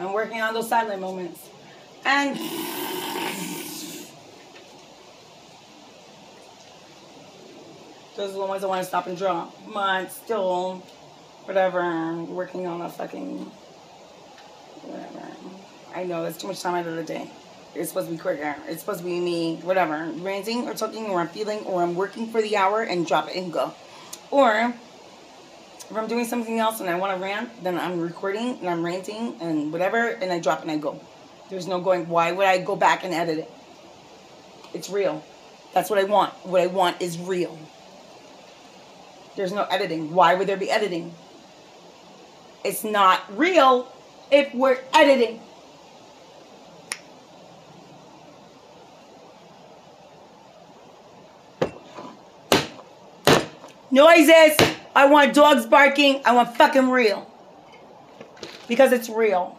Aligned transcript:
I'm 0.00 0.12
working 0.12 0.40
on 0.40 0.54
those 0.54 0.68
silent 0.68 1.00
moments. 1.00 1.48
And 2.04 2.36
those 8.16 8.30
are 8.30 8.32
the 8.32 8.46
ones 8.46 8.62
I 8.62 8.66
want 8.66 8.82
to 8.82 8.88
stop 8.88 9.06
and 9.06 9.16
drop. 9.16 9.54
But 9.72 10.12
still, 10.12 10.82
whatever, 11.44 12.14
working 12.24 12.66
on 12.66 12.80
a 12.82 12.88
fucking 12.88 13.38
whatever. 14.82 15.26
I 15.94 16.04
know 16.04 16.24
it's 16.24 16.38
too 16.38 16.48
much 16.48 16.60
time 16.60 16.74
out 16.74 16.86
of 16.86 16.96
the 16.96 17.04
day. 17.04 17.30
It's 17.74 17.90
supposed 17.90 18.06
to 18.08 18.12
be 18.12 18.18
quicker. 18.18 18.56
It's 18.68 18.80
supposed 18.80 19.00
to 19.00 19.04
be 19.04 19.20
me, 19.20 19.56
whatever, 19.56 20.10
ranting 20.18 20.66
or 20.68 20.74
talking 20.74 21.06
or 21.06 21.20
I'm 21.20 21.28
feeling 21.28 21.60
or 21.60 21.82
I'm 21.82 21.94
working 21.94 22.28
for 22.28 22.40
the 22.40 22.56
hour 22.56 22.82
and 22.82 23.06
drop 23.06 23.28
it 23.28 23.36
and 23.36 23.52
go. 23.52 23.74
Or 24.30 24.74
if 25.90 25.96
I'm 25.96 26.08
doing 26.08 26.24
something 26.24 26.58
else 26.58 26.80
and 26.80 26.90
I 26.90 26.96
want 26.96 27.16
to 27.16 27.22
rant, 27.22 27.62
then 27.62 27.78
I'm 27.78 28.00
recording 28.00 28.58
and 28.58 28.68
I'm 28.68 28.84
ranting 28.84 29.36
and 29.40 29.72
whatever 29.72 30.08
and 30.08 30.32
I 30.32 30.40
drop 30.40 30.62
and 30.62 30.70
I 30.70 30.78
go. 30.78 31.00
There's 31.48 31.68
no 31.68 31.80
going, 31.80 32.08
why 32.08 32.32
would 32.32 32.46
I 32.46 32.58
go 32.58 32.74
back 32.74 33.04
and 33.04 33.14
edit 33.14 33.38
it? 33.38 33.50
It's 34.74 34.90
real. 34.90 35.24
That's 35.72 35.88
what 35.88 35.98
I 35.98 36.04
want. 36.04 36.32
What 36.44 36.60
I 36.60 36.66
want 36.66 37.00
is 37.00 37.18
real. 37.18 37.56
There's 39.36 39.52
no 39.52 39.62
editing. 39.64 40.12
Why 40.12 40.34
would 40.34 40.48
there 40.48 40.56
be 40.56 40.70
editing? 40.70 41.14
It's 42.64 42.82
not 42.82 43.20
real 43.36 43.86
if 44.30 44.52
we're 44.54 44.78
editing. 44.92 45.40
Noises. 53.92 54.75
I 54.96 55.04
want 55.04 55.34
dogs 55.34 55.66
barking. 55.66 56.22
I 56.24 56.34
want 56.34 56.56
fucking 56.56 56.88
real. 56.88 57.30
Because 58.66 58.92
it's 58.92 59.10
real. 59.10 59.58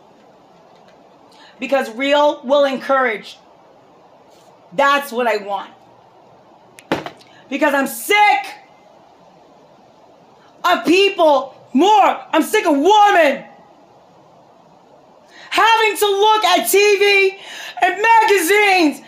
Because 1.59 1.91
real 1.91 2.41
will 2.43 2.65
encourage. 2.65 3.37
That's 4.73 5.11
what 5.11 5.27
I 5.27 5.37
want. 5.37 5.71
Because 7.49 7.75
I'm 7.75 7.85
sick 7.85 8.55
of 10.65 10.85
people 10.85 11.55
more. 11.71 12.25
I'm 12.33 12.41
sick 12.41 12.65
of 12.65 12.75
women 12.75 13.45
having 15.51 15.97
to 15.97 16.05
look 16.05 16.43
at 16.45 16.67
TV 16.67 17.37
and 17.83 18.01
magazines 18.01 19.01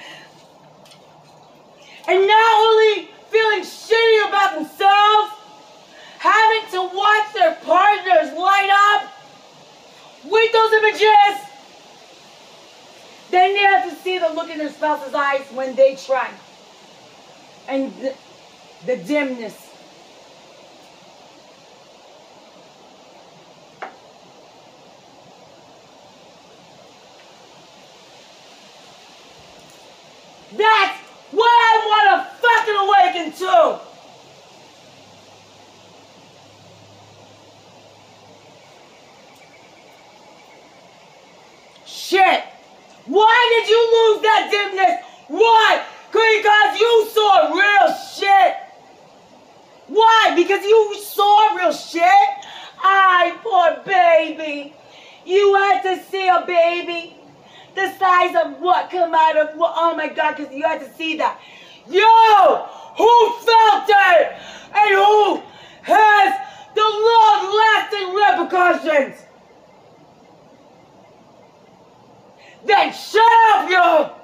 and 2.08 2.28
not 2.28 2.54
only 2.56 3.10
feeling 3.30 3.62
shitty 3.62 4.28
about 4.28 4.56
themselves, 4.56 5.39
having 6.20 6.70
to 6.72 6.82
watch 6.96 7.34
their 7.34 7.56
partners 7.64 8.34
light 8.38 8.70
up 8.94 9.14
with 10.26 10.52
those 10.52 10.74
images. 10.74 11.46
Then 13.32 13.54
they 13.54 13.62
have 13.62 13.90
to 13.90 13.96
see 13.96 14.18
the 14.18 14.30
look 14.30 14.50
in 14.50 14.58
their 14.58 14.70
spouse's 14.70 15.14
eyes 15.14 15.46
when 15.54 15.76
they 15.76 15.96
try. 15.96 16.30
And 17.70 17.94
the, 17.96 18.14
the 18.86 18.98
dimness. 18.98 19.68
That's 30.52 30.98
what 31.32 31.48
I 31.48 31.76
want 31.88 32.06
to 32.12 32.36
fucking 32.42 32.76
awaken 32.76 33.32
to. 33.40 33.89
Shit. 42.10 42.44
Why 43.06 43.38
did 43.54 43.70
you 43.70 43.82
lose 43.96 44.22
that 44.24 44.50
dimness? 44.50 45.06
Why? 45.28 45.86
Because 46.12 46.80
you 46.80 47.08
saw 47.14 47.54
real 47.54 47.96
shit. 48.18 48.56
Why? 49.86 50.34
Because 50.36 50.64
you 50.64 50.96
saw 51.04 51.56
real 51.56 51.72
shit? 51.72 52.30
I 52.82 53.38
poor 53.44 53.84
baby. 53.86 54.74
You 55.24 55.54
had 55.54 55.84
to 55.84 56.04
see 56.06 56.28
a 56.28 56.44
baby 56.48 57.16
the 57.76 57.96
size 58.00 58.36
of 58.44 58.60
what 58.60 58.90
come 58.90 59.14
out 59.14 59.38
of 59.38 59.56
what? 59.56 59.74
Oh 59.76 59.96
my 59.96 60.08
God, 60.08 60.36
because 60.36 60.52
you 60.52 60.64
had 60.64 60.80
to 60.80 60.92
see 60.94 61.16
that. 61.18 61.40
Yo, 61.88 62.66
who 62.98 63.34
felt 63.46 63.88
it 63.88 64.34
and 64.74 64.96
who 64.96 65.44
has 65.84 66.34
the 66.74 66.82
long-lasting 66.82 68.16
repercussions? 68.16 69.29
Then 72.66 72.94
shut 72.94 73.32
up, 73.54 73.70
yo! 73.70 74.16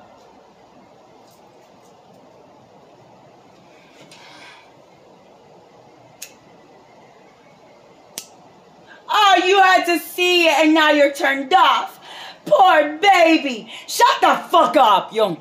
Oh, 9.08 9.42
you 9.46 9.62
had 9.62 9.86
to 9.86 10.00
see 10.00 10.48
it 10.48 10.54
and 10.60 10.74
now 10.74 10.92
you're 10.92 11.14
turned 11.14 11.54
off. 11.54 12.00
Poor 12.46 12.98
baby. 12.98 13.72
Shut 13.88 14.22
the 14.22 14.36
fuck 14.50 14.76
up, 14.76 15.14
yo. 15.14 15.38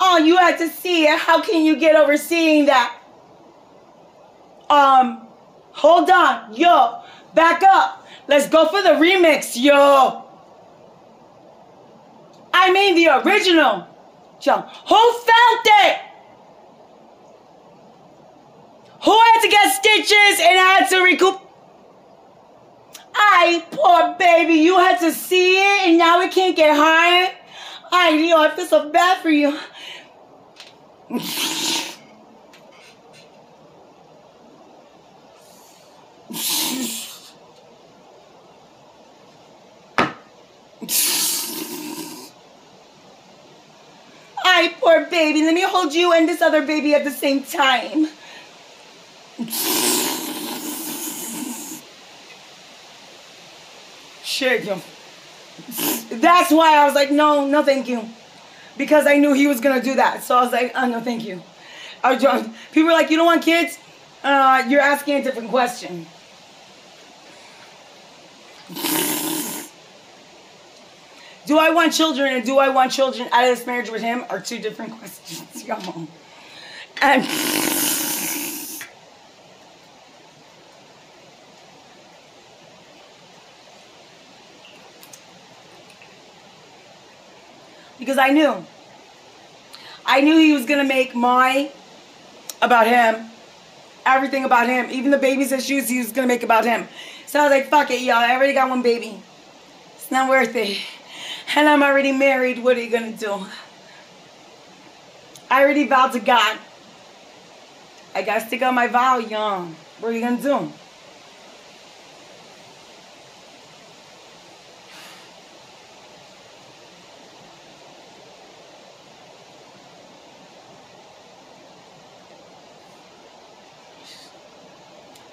oh, 0.00 0.18
you 0.18 0.36
had 0.36 0.56
to 0.58 0.68
see 0.68 1.04
it. 1.04 1.18
How 1.18 1.42
can 1.42 1.64
you 1.64 1.76
get 1.76 1.96
over 1.96 2.16
seeing 2.16 2.66
that? 2.66 2.96
Um, 4.70 5.26
hold 5.72 6.10
on, 6.10 6.54
yo. 6.54 7.02
Back 7.34 7.62
up. 7.62 8.03
Let's 8.26 8.48
go 8.48 8.66
for 8.66 8.82
the 8.82 8.90
remix, 8.90 9.60
yo. 9.60 10.24
I 12.52 12.72
mean 12.72 12.94
the 12.94 13.08
original. 13.26 13.86
Yo, 14.40 14.60
who 14.60 15.12
felt 15.12 15.66
it? 15.66 16.00
Who 19.04 19.10
had 19.10 19.40
to 19.42 19.48
get 19.48 19.74
stitches 19.74 20.40
and 20.40 20.58
had 20.58 20.88
to 20.88 21.02
recoup? 21.02 21.40
I 23.14 23.64
poor 23.70 24.16
baby, 24.18 24.54
you 24.54 24.78
had 24.78 24.98
to 25.00 25.12
see 25.12 25.56
it 25.56 25.88
and 25.88 25.98
now 25.98 26.20
it 26.20 26.32
can't 26.32 26.56
get 26.56 26.74
higher. 26.74 27.32
I 27.92 28.10
you 28.10 28.30
know, 28.30 28.42
I 28.42 28.50
feel 28.54 28.66
so 28.66 28.90
bad 28.90 29.20
for 29.20 29.30
you. 29.30 29.58
I 44.46 44.74
poor 44.80 45.03
baby, 45.14 45.42
let 45.42 45.54
me 45.54 45.62
hold 45.62 45.94
you 45.94 46.12
and 46.12 46.28
this 46.28 46.42
other 46.42 46.66
baby 46.66 46.92
at 46.92 47.04
the 47.04 47.10
same 47.10 47.44
time. 47.44 48.08
Shake 54.24 54.62
him. 54.62 54.80
That's 56.20 56.50
why 56.50 56.78
I 56.78 56.84
was 56.84 56.94
like, 56.94 57.12
no, 57.12 57.46
no, 57.46 57.62
thank 57.62 57.86
you. 57.88 58.08
Because 58.76 59.06
I 59.06 59.18
knew 59.18 59.32
he 59.34 59.46
was 59.46 59.60
gonna 59.60 59.80
do 59.80 59.94
that. 59.94 60.24
So 60.24 60.36
I 60.36 60.42
was 60.42 60.52
like, 60.52 60.72
oh, 60.74 60.88
no, 60.88 61.00
thank 61.00 61.24
you. 61.24 61.40
I 62.02 62.14
was, 62.14 62.48
people 62.72 62.88
were 62.88 62.92
like, 62.92 63.10
you 63.10 63.16
don't 63.16 63.26
want 63.26 63.44
kids? 63.44 63.78
Uh, 64.24 64.64
you're 64.68 64.80
asking 64.80 65.20
a 65.20 65.22
different 65.22 65.50
question. 65.50 66.06
Do 71.46 71.58
I 71.58 71.70
want 71.70 71.92
children 71.92 72.32
and 72.34 72.44
do 72.44 72.58
I 72.58 72.70
want 72.70 72.92
children 72.92 73.28
out 73.30 73.44
of 73.44 73.56
this 73.56 73.66
marriage 73.66 73.90
with 73.90 74.02
him 74.02 74.24
are 74.30 74.40
two 74.40 74.58
different 74.58 74.92
questions, 74.98 75.64
y'all. 75.64 76.08
And 77.02 77.22
because 87.98 88.18
I 88.18 88.30
knew. 88.30 88.64
I 90.06 90.20
knew 90.20 90.36
he 90.36 90.52
was 90.52 90.66
gonna 90.66 90.84
make 90.84 91.14
my 91.14 91.70
about 92.60 92.86
him, 92.86 93.30
everything 94.04 94.44
about 94.44 94.68
him, 94.68 94.90
even 94.90 95.10
the 95.10 95.18
baby's 95.18 95.52
issues 95.52 95.88
he 95.88 95.98
was 95.98 96.12
gonna 96.12 96.26
make 96.26 96.42
about 96.42 96.64
him. 96.64 96.86
So 97.26 97.40
I 97.40 97.42
was 97.44 97.50
like, 97.50 97.68
fuck 97.68 97.90
it, 97.90 98.00
y'all. 98.00 98.16
I 98.16 98.34
already 98.34 98.52
got 98.52 98.68
one 98.68 98.82
baby. 98.82 99.22
It's 99.96 100.10
not 100.10 100.28
worth 100.28 100.54
it. 100.54 100.78
And 101.56 101.68
I'm 101.68 101.82
already 101.82 102.12
married. 102.12 102.62
What 102.62 102.76
are 102.76 102.82
you 102.82 102.90
gonna 102.90 103.12
do? 103.12 103.46
I 105.50 105.62
already 105.62 105.86
vowed 105.86 106.12
to 106.12 106.20
God. 106.20 106.58
I 108.14 108.22
gotta 108.22 108.46
stick 108.46 108.62
on 108.62 108.74
my 108.74 108.88
vow, 108.88 109.18
y'all. 109.18 109.66
What 110.00 110.10
are 110.10 110.12
you 110.12 110.20
gonna 110.20 110.40
do? 110.40 110.72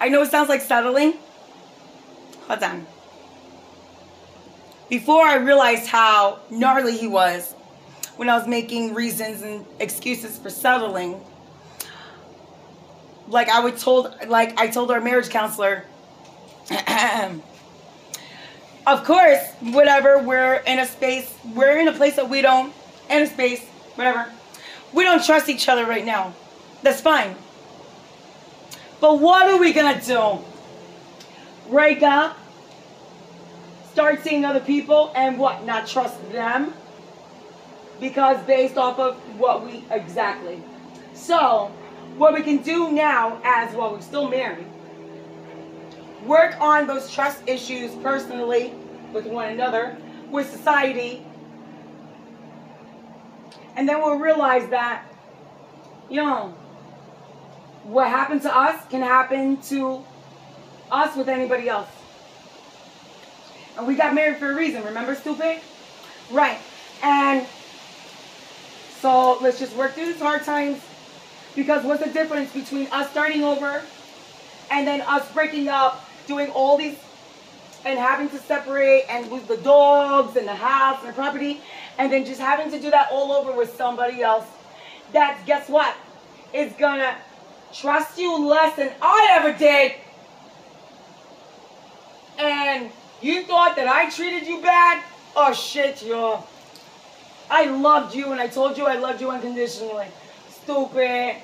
I 0.00 0.08
know 0.08 0.22
it 0.22 0.30
sounds 0.32 0.48
like 0.48 0.60
settling, 0.60 1.14
Hold 2.48 2.62
on. 2.64 2.91
Before 4.92 5.24
I 5.24 5.36
realized 5.36 5.86
how 5.86 6.40
gnarly 6.50 6.98
he 6.98 7.06
was 7.06 7.54
when 8.16 8.28
I 8.28 8.36
was 8.36 8.46
making 8.46 8.92
reasons 8.92 9.40
and 9.40 9.64
excuses 9.80 10.38
for 10.38 10.50
settling, 10.50 11.18
like 13.26 13.48
I 13.48 13.64
would 13.64 13.78
told 13.78 14.14
like 14.28 14.60
I 14.60 14.66
told 14.66 14.90
our 14.90 15.00
marriage 15.00 15.30
counselor 15.30 15.86
of 18.86 19.04
course, 19.04 19.40
whatever, 19.60 20.18
we're 20.18 20.56
in 20.56 20.78
a 20.78 20.86
space, 20.86 21.34
we're 21.54 21.78
in 21.78 21.88
a 21.88 21.92
place 21.92 22.16
that 22.16 22.28
we 22.28 22.42
don't, 22.42 22.74
in 23.08 23.22
a 23.22 23.26
space, 23.26 23.66
whatever. 23.94 24.30
We 24.92 25.04
don't 25.04 25.24
trust 25.24 25.48
each 25.48 25.70
other 25.70 25.86
right 25.86 26.04
now. 26.04 26.34
That's 26.82 27.00
fine. 27.00 27.34
But 29.00 29.20
what 29.20 29.46
are 29.48 29.56
we 29.56 29.72
gonna 29.72 30.02
do? 30.02 30.40
Break 31.70 32.02
up? 32.02 32.36
Start 33.92 34.22
seeing 34.22 34.44
other 34.44 34.60
people 34.60 35.12
and 35.14 35.38
what? 35.38 35.64
Not 35.64 35.86
trust 35.86 36.32
them? 36.32 36.74
Because 38.00 38.42
based 38.46 38.76
off 38.76 38.98
of 38.98 39.16
what 39.38 39.64
we 39.64 39.84
exactly. 39.90 40.62
So, 41.14 41.70
what 42.16 42.34
we 42.34 42.42
can 42.42 42.58
do 42.58 42.90
now 42.90 43.40
as 43.44 43.74
well, 43.74 43.92
we're 43.92 44.00
still 44.00 44.28
married 44.28 44.66
work 46.24 46.58
on 46.60 46.86
those 46.86 47.10
trust 47.12 47.42
issues 47.46 47.92
personally 47.96 48.72
with 49.12 49.26
one 49.26 49.48
another, 49.48 49.96
with 50.30 50.50
society, 50.50 51.24
and 53.76 53.88
then 53.88 54.00
we'll 54.00 54.18
realize 54.18 54.68
that, 54.70 55.04
you 56.08 56.16
know, 56.16 56.54
what 57.84 58.08
happened 58.08 58.42
to 58.42 58.56
us 58.56 58.84
can 58.88 59.02
happen 59.02 59.56
to 59.62 60.04
us 60.90 61.16
with 61.16 61.28
anybody 61.28 61.68
else. 61.68 61.88
And 63.76 63.86
we 63.86 63.94
got 63.94 64.14
married 64.14 64.36
for 64.36 64.50
a 64.50 64.54
reason, 64.54 64.84
remember, 64.84 65.14
stupid? 65.14 65.60
Right. 66.30 66.58
And 67.02 67.46
so 69.00 69.38
let's 69.40 69.58
just 69.58 69.74
work 69.76 69.92
through 69.92 70.06
these 70.06 70.20
hard 70.20 70.44
times 70.44 70.80
because 71.54 71.84
what's 71.84 72.04
the 72.04 72.10
difference 72.10 72.52
between 72.52 72.86
us 72.88 73.10
starting 73.10 73.42
over 73.42 73.82
and 74.70 74.86
then 74.86 75.00
us 75.02 75.30
breaking 75.32 75.68
up 75.68 76.08
doing 76.26 76.50
all 76.50 76.78
these 76.78 76.96
and 77.84 77.98
having 77.98 78.28
to 78.28 78.38
separate 78.38 79.04
and 79.08 79.30
lose 79.30 79.42
the 79.44 79.56
dogs 79.58 80.36
and 80.36 80.46
the 80.46 80.54
house 80.54 81.00
and 81.00 81.08
the 81.08 81.12
property 81.14 81.60
and 81.98 82.12
then 82.12 82.24
just 82.24 82.40
having 82.40 82.70
to 82.70 82.80
do 82.80 82.90
that 82.90 83.08
all 83.10 83.32
over 83.32 83.52
with 83.52 83.74
somebody 83.76 84.22
else 84.22 84.46
that 85.12 85.40
guess 85.46 85.68
what 85.68 85.96
is 86.54 86.72
gonna 86.74 87.16
trust 87.72 88.18
you 88.18 88.46
less 88.46 88.76
than 88.76 88.92
I 89.02 89.28
ever 89.32 89.58
did 89.58 89.92
and 92.38 92.90
you 93.22 93.42
thought 93.44 93.76
that 93.76 93.88
I 93.88 94.10
treated 94.10 94.46
you 94.46 94.60
bad 94.60 95.02
oh 95.36 95.52
shit 95.52 96.02
y'all 96.02 96.46
I 97.50 97.66
loved 97.66 98.14
you 98.14 98.32
and 98.32 98.40
I 98.40 98.48
told 98.48 98.76
you 98.76 98.86
I 98.86 98.96
loved 98.96 99.20
you 99.20 99.30
unconditionally 99.30 100.08
stupid 100.50 101.36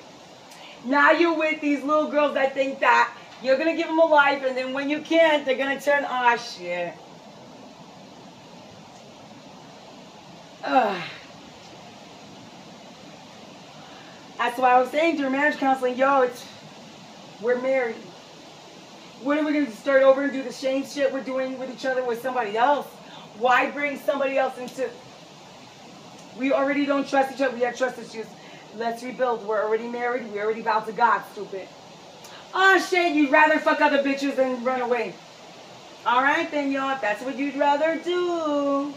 now 0.84 1.12
you're 1.12 1.36
with 1.36 1.60
these 1.60 1.82
little 1.82 2.10
girls 2.10 2.34
that 2.34 2.54
think 2.54 2.80
that 2.80 3.12
you're 3.42 3.56
to 3.56 3.76
give 3.76 3.86
them 3.86 3.98
a 4.00 4.04
life, 4.04 4.42
and 4.44 4.56
then 4.56 4.72
when 4.72 4.90
you 4.90 5.00
can't, 5.00 5.44
they're 5.44 5.56
to 5.56 5.84
turn, 5.84 6.04
ah, 6.06 6.34
oh, 6.34 6.36
shit. 6.36 6.92
Ugh. 10.64 11.02
That's 14.38 14.58
why 14.58 14.72
I 14.72 14.80
was 14.80 14.90
saying 14.90 15.16
during 15.16 15.32
marriage 15.32 15.56
counseling, 15.56 15.96
yo, 15.96 16.22
it's, 16.22 16.44
we're 17.40 17.60
married. 17.60 17.96
When 19.22 19.38
are 19.38 19.44
we 19.44 19.52
going 19.52 19.66
to 19.66 19.72
start 19.72 20.02
over 20.02 20.22
and 20.22 20.32
do 20.32 20.42
the 20.42 20.52
same 20.52 20.86
shit 20.86 21.12
we're 21.12 21.22
doing 21.22 21.58
with 21.58 21.70
each 21.70 21.84
other 21.84 22.04
with 22.04 22.22
somebody 22.22 22.56
else? 22.56 22.86
Why 23.38 23.70
bring 23.70 23.98
somebody 23.98 24.38
else 24.38 24.56
into... 24.58 24.88
We 26.38 26.52
already 26.52 26.86
don't 26.86 27.08
trust 27.08 27.34
each 27.34 27.40
other. 27.40 27.54
We 27.54 27.62
have 27.62 27.76
trust 27.76 27.98
issues. 27.98 28.26
Let's 28.76 29.02
rebuild. 29.02 29.44
We're 29.44 29.64
already 29.64 29.88
married. 29.88 30.32
We 30.32 30.40
already 30.40 30.62
vowed 30.62 30.86
to 30.86 30.92
God, 30.92 31.22
stupid. 31.32 31.66
Oh 32.54 32.78
shit, 32.88 33.14
you'd 33.14 33.30
rather 33.30 33.58
fuck 33.58 33.80
other 33.80 34.02
bitches 34.02 34.36
than 34.36 34.62
run 34.62 34.80
away. 34.82 35.14
Alright 36.06 36.50
then, 36.50 36.70
y'all, 36.70 36.94
if 36.94 37.00
that's 37.00 37.22
what 37.22 37.36
you'd 37.36 37.56
rather 37.56 37.98
do. 37.98 38.94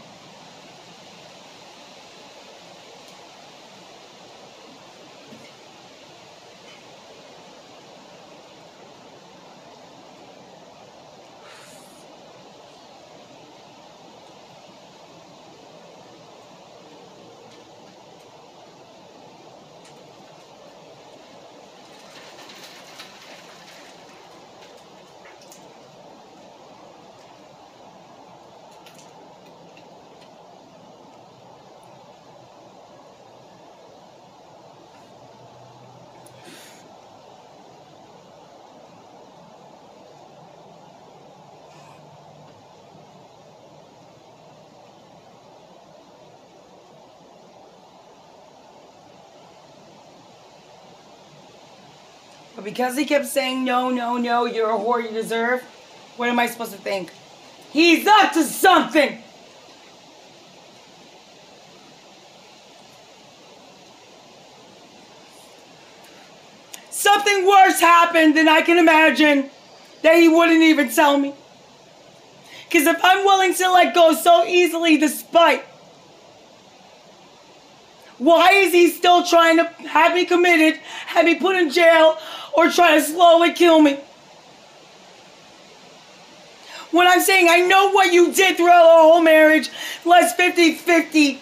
But 52.62 52.66
because 52.66 52.96
he 52.96 53.04
kept 53.04 53.26
saying, 53.26 53.64
no, 53.64 53.90
no, 53.90 54.18
no, 54.18 54.44
you're 54.44 54.70
a 54.70 54.78
whore, 54.78 55.02
you 55.02 55.10
deserve, 55.10 55.62
what 56.16 56.28
am 56.28 56.38
I 56.38 56.46
supposed 56.46 56.70
to 56.70 56.78
think? 56.78 57.10
He's 57.72 58.06
up 58.06 58.32
to 58.34 58.44
something! 58.44 59.20
Something 66.90 67.46
worse 67.48 67.80
happened 67.80 68.36
than 68.36 68.48
I 68.48 68.62
can 68.62 68.78
imagine 68.78 69.50
that 70.02 70.14
he 70.14 70.28
wouldn't 70.28 70.62
even 70.62 70.88
tell 70.88 71.18
me. 71.18 71.34
Because 72.68 72.86
if 72.86 73.00
I'm 73.02 73.24
willing 73.24 73.54
to 73.54 73.72
let 73.72 73.92
go 73.92 74.14
so 74.14 74.44
easily 74.44 74.98
despite, 74.98 75.64
why 78.18 78.52
is 78.52 78.72
he 78.72 78.88
still 78.88 79.24
trying 79.24 79.56
to 79.56 79.64
have 79.88 80.14
me 80.14 80.24
committed, 80.24 80.80
have 81.06 81.24
me 81.24 81.34
put 81.34 81.56
in 81.56 81.70
jail, 81.70 82.18
or 82.54 82.70
try 82.70 82.96
to 82.96 83.02
slowly 83.02 83.52
kill 83.52 83.80
me. 83.80 83.98
When 86.90 87.06
I'm 87.06 87.20
saying 87.20 87.48
I 87.50 87.60
know 87.60 87.90
what 87.90 88.12
you 88.12 88.32
did 88.32 88.56
throughout 88.56 88.84
our 88.84 89.02
whole 89.02 89.22
marriage, 89.22 89.70
less 90.04 90.34
50 90.34 90.74
50. 90.74 91.40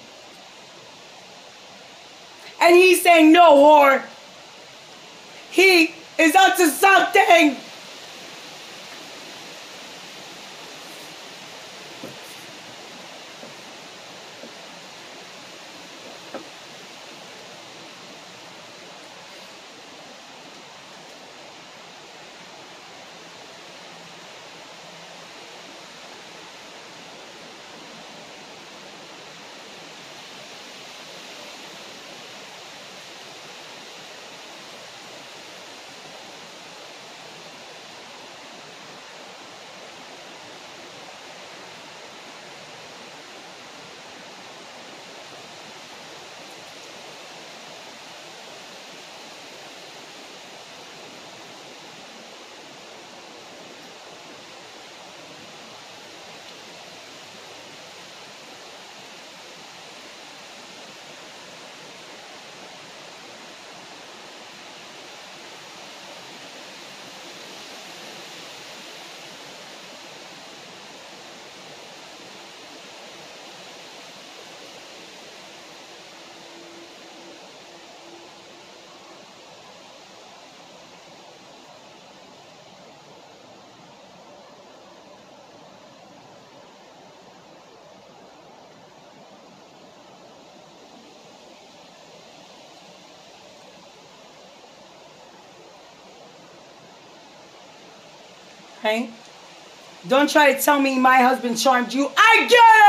And 2.62 2.76
he's 2.76 3.02
saying 3.02 3.32
no, 3.32 3.54
whore. 3.54 4.04
He 5.50 5.94
is 6.18 6.36
up 6.36 6.56
to 6.56 6.68
something. 6.68 7.56
Okay? 98.80 99.10
Don't 100.08 100.30
try 100.30 100.54
to 100.54 100.60
tell 100.60 100.80
me 100.80 100.98
my 100.98 101.18
husband 101.18 101.58
charmed 101.58 101.92
you. 101.92 102.10
I 102.16 102.46
get 102.48 102.79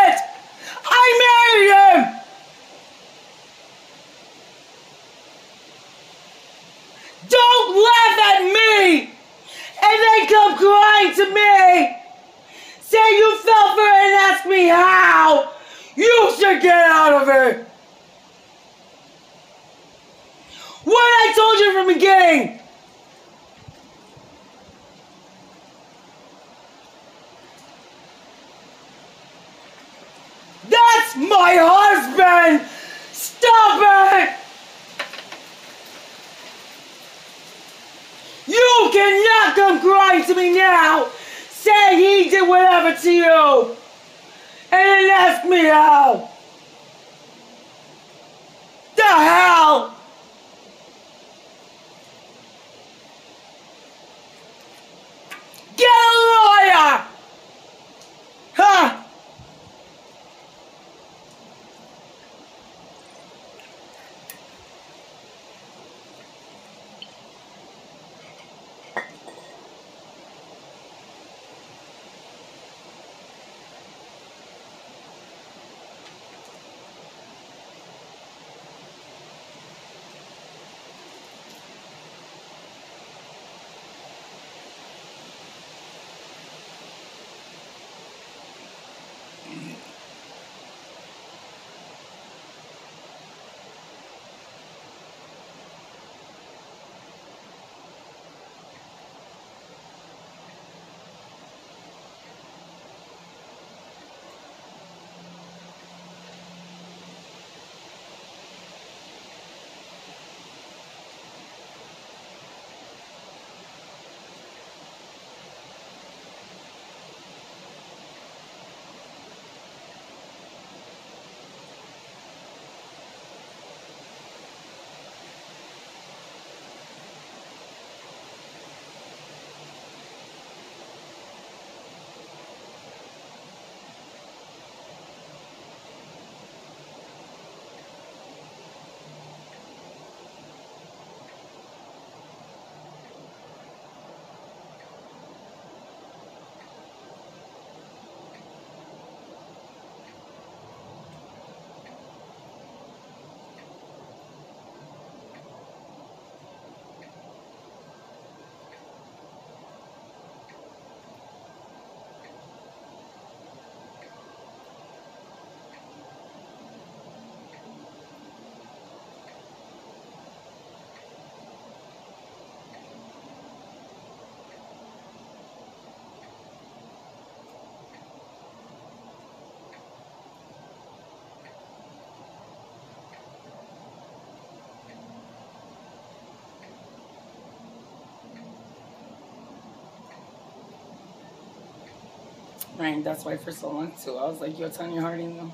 Right, 192.81 193.03
that's 193.03 193.23
why 193.23 193.37
for 193.37 193.51
so 193.51 193.69
long 193.69 193.91
too. 194.03 194.17
I 194.17 194.27
was 194.27 194.41
like, 194.41 194.57
yo, 194.57 194.67
Tonya 194.67 195.01
Harding, 195.01 195.37
though. 195.37 195.51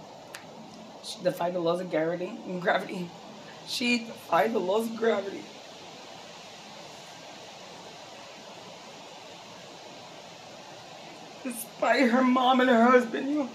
She 1.03 1.21
defied 1.21 1.53
the 1.55 1.59
laws 1.59 1.81
of 1.81 1.91
gravity 1.91 2.31
gravity. 2.61 3.09
She 3.67 4.05
defied 4.05 4.53
the 4.53 4.59
laws 4.59 4.89
of 4.89 4.95
gravity. 4.95 5.43
Despite 11.43 12.11
her 12.11 12.23
mom 12.23 12.61
and 12.61 12.69
her 12.69 12.83
husband, 12.85 13.29
you 13.29 13.49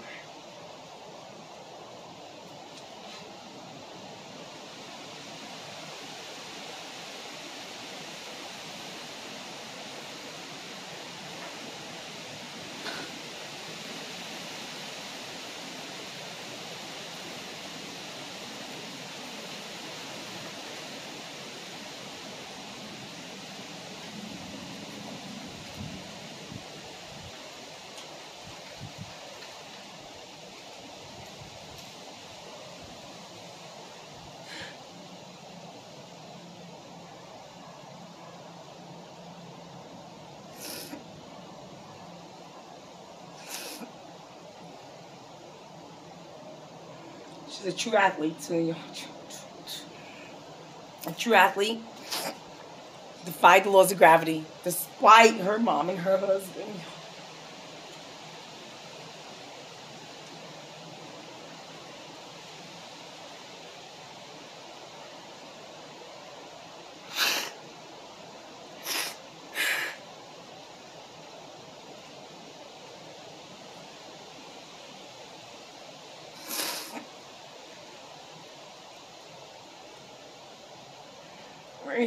A 47.65 47.71
true 47.71 47.95
athlete, 47.95 48.41
too. 48.41 48.75
A 51.07 51.11
true 51.13 51.33
athlete. 51.33 51.79
Defied 53.23 53.63
the 53.63 53.69
laws 53.69 53.91
of 53.91 53.97
gravity, 53.97 54.43
despite 54.65 55.35
her 55.35 55.57
mom 55.57 55.89
and 55.89 55.99
her 55.99 56.17
husband. 56.17 56.73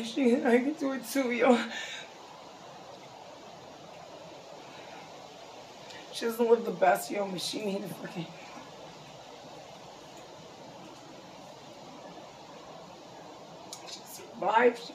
Right, 0.07 0.15
she, 0.15 0.37
I 0.37 0.59
can 0.59 0.73
do 0.75 0.93
it 0.93 1.05
too, 1.05 1.33
yo. 1.33 1.59
She 6.13 6.27
doesn't 6.27 6.49
live 6.49 6.65
the 6.65 6.71
best, 6.71 7.11
yo, 7.11 7.27
but 7.27 7.41
she 7.41 7.65
needed 7.65 7.91
fucking. 7.91 8.27
She 13.89 14.01
survived. 14.05 14.93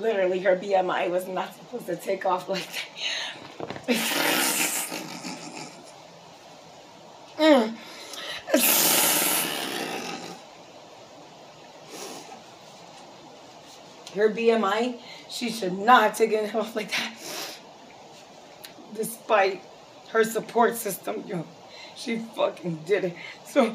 Literally, 0.00 0.40
her 0.40 0.56
BMI 0.56 1.10
was 1.10 1.28
not 1.28 1.54
supposed 1.54 1.84
to 1.86 1.94
take 1.94 2.24
off 2.24 2.48
like 2.48 2.66
that. 2.66 3.96
Mm. 7.38 7.74
Her 14.14 14.30
BMI, 14.30 14.98
she 15.28 15.50
should 15.50 15.78
not 15.78 16.02
have 16.02 16.16
taken 16.16 16.46
it 16.46 16.54
off 16.54 16.74
like 16.74 16.90
that. 16.92 17.14
Despite 18.94 19.62
her 20.12 20.24
support 20.24 20.76
system, 20.76 21.24
yo, 21.26 21.46
she 21.94 22.18
fucking 22.18 22.84
did 22.86 23.04
it. 23.04 23.16
So 23.44 23.74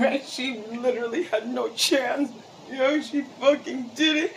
Right? 0.00 0.24
She 0.24 0.62
no 1.46 1.68
chance. 1.70 2.30
You 2.70 2.78
know, 2.78 3.00
she 3.00 3.22
fucking 3.22 3.90
did 3.94 4.16
it. 4.16 4.36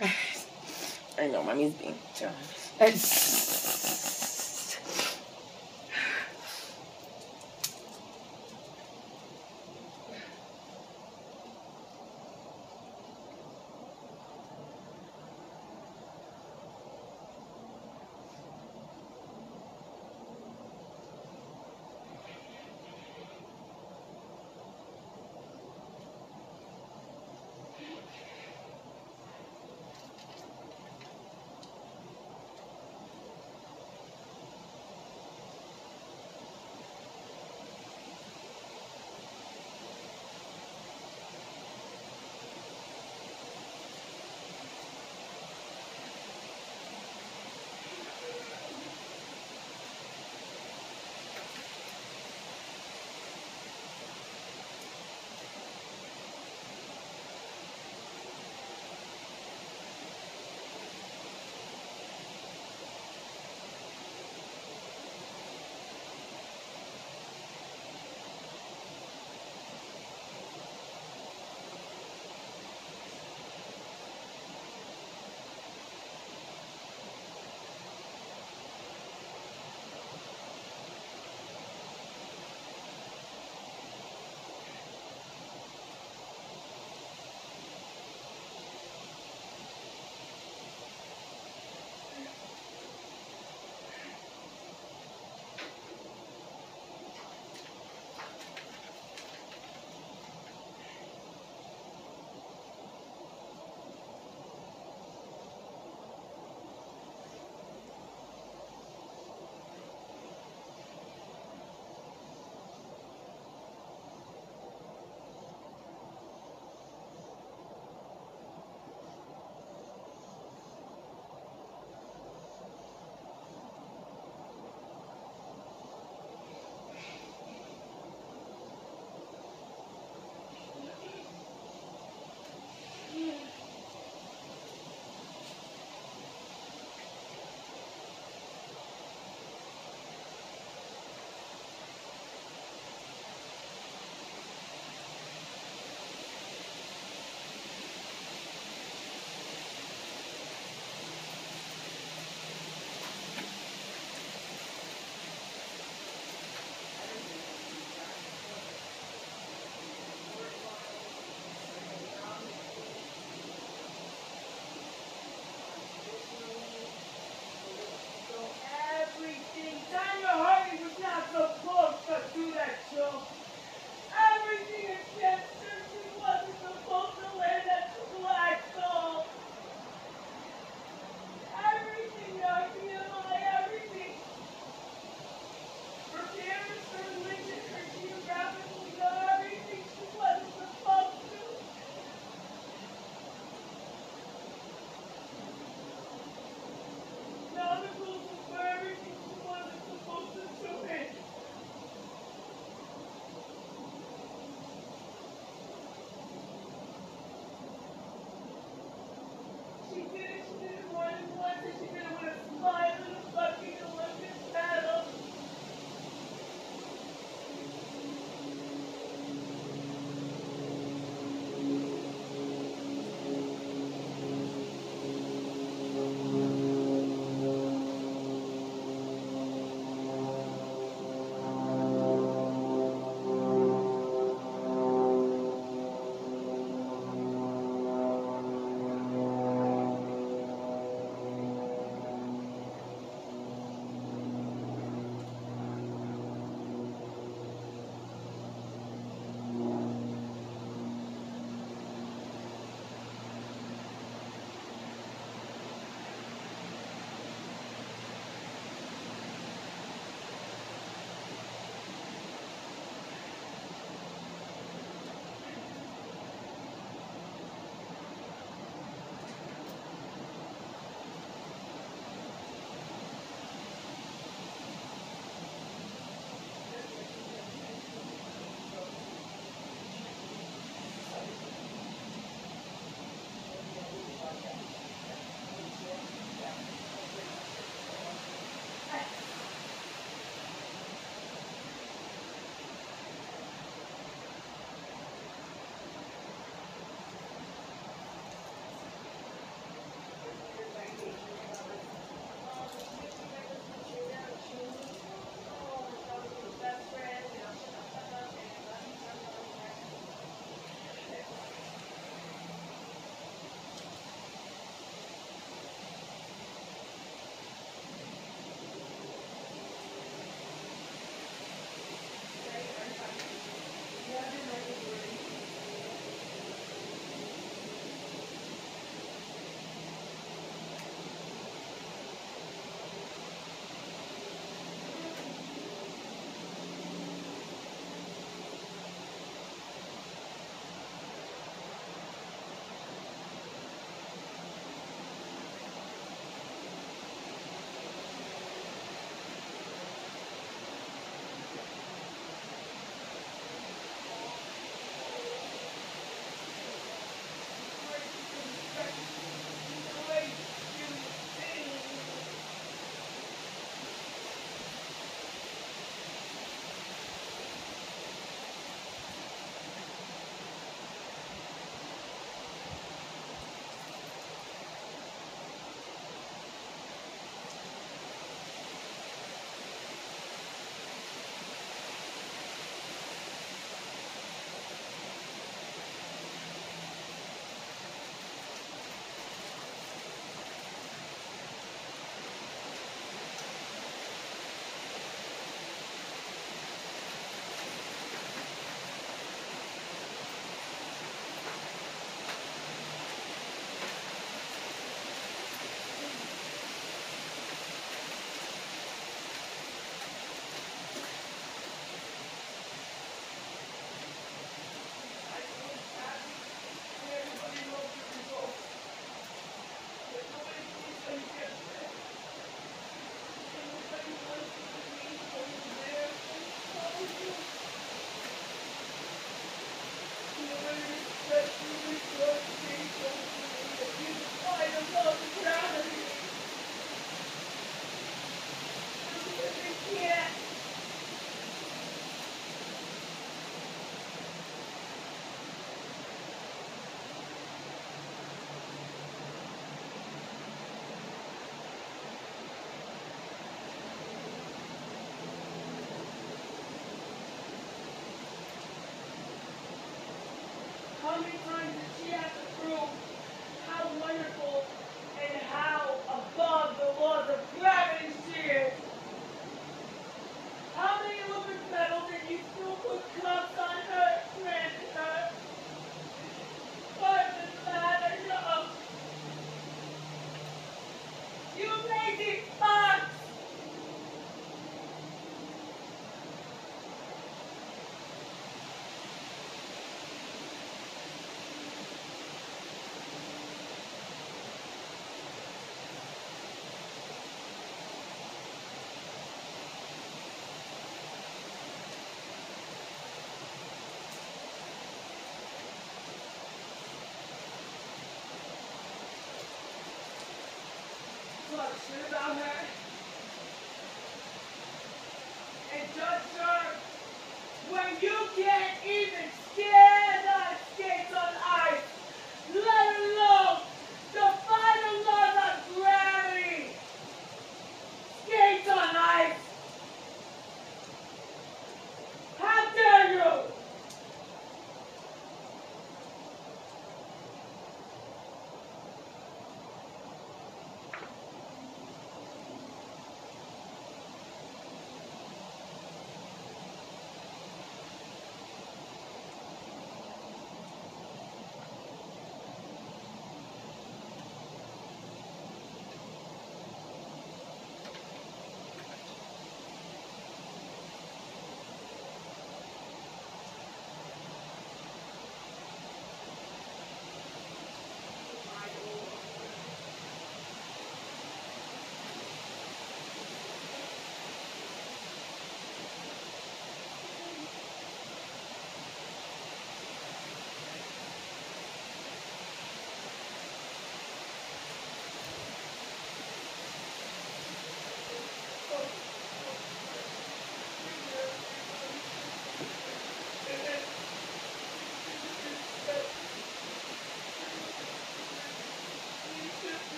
I 1.18 1.26
know, 1.28 1.42
mommy's 1.42 1.74
being. 1.74 1.94
It's. 2.80 3.41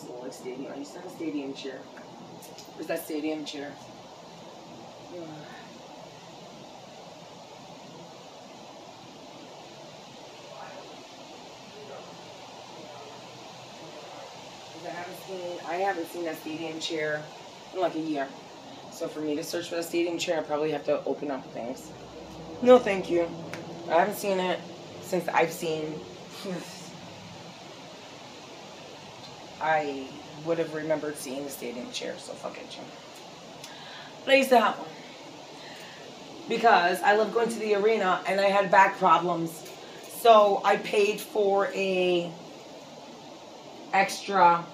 Those 0.00 0.08
little 0.08 0.22
like 0.22 0.32
stadium. 0.32 0.72
I 0.72 0.76
used 0.76 0.92
to 0.94 1.00
have 1.00 1.10
a 1.10 1.14
stadium 1.14 1.54
chair. 1.54 1.78
Where's 2.74 2.86
that 2.86 3.04
stadium 3.04 3.44
chair? 3.44 3.72
Yeah. 5.14 5.20
I 14.82 14.88
haven't 14.92 15.16
seen 15.26 15.58
I 15.68 15.74
haven't 15.74 16.06
seen 16.08 16.24
that 16.24 16.40
stadium 16.40 16.80
chair 16.80 17.22
in 17.74 17.80
like 17.80 17.94
a 17.94 18.00
year. 18.00 18.26
So 18.92 19.08
for 19.08 19.20
me 19.20 19.36
to 19.36 19.44
search 19.44 19.68
for 19.68 19.76
the 19.76 19.82
stadium 19.82 20.18
chair, 20.18 20.38
I 20.38 20.42
probably 20.42 20.70
have 20.72 20.84
to 20.84 21.04
open 21.04 21.30
up 21.30 21.44
things. 21.52 21.90
No, 22.62 22.78
thank 22.78 23.10
you. 23.10 23.28
I 23.88 24.00
haven't 24.00 24.16
seen 24.16 24.40
it 24.40 24.60
since 25.02 25.28
I've 25.28 25.52
seen. 25.52 26.00
I 29.60 30.06
would 30.44 30.58
have 30.58 30.74
remembered 30.74 31.16
seeing 31.16 31.44
the 31.44 31.50
stadium 31.50 31.90
chair, 31.92 32.14
so 32.18 32.32
fuck 32.32 32.56
it, 32.56 32.70
Jim. 32.70 32.84
But 34.24 34.34
I 34.34 34.36
used 34.38 34.50
to 34.50 34.60
have 34.60 34.78
one. 34.78 34.88
Because 36.48 37.00
I 37.02 37.14
love 37.14 37.32
going 37.32 37.48
to 37.48 37.58
the 37.58 37.74
arena 37.74 38.20
and 38.26 38.40
I 38.40 38.46
had 38.46 38.70
back 38.70 38.98
problems, 38.98 39.70
so 40.20 40.60
I 40.64 40.76
paid 40.76 41.20
for 41.20 41.66
a 41.68 42.30
extra 43.92 44.64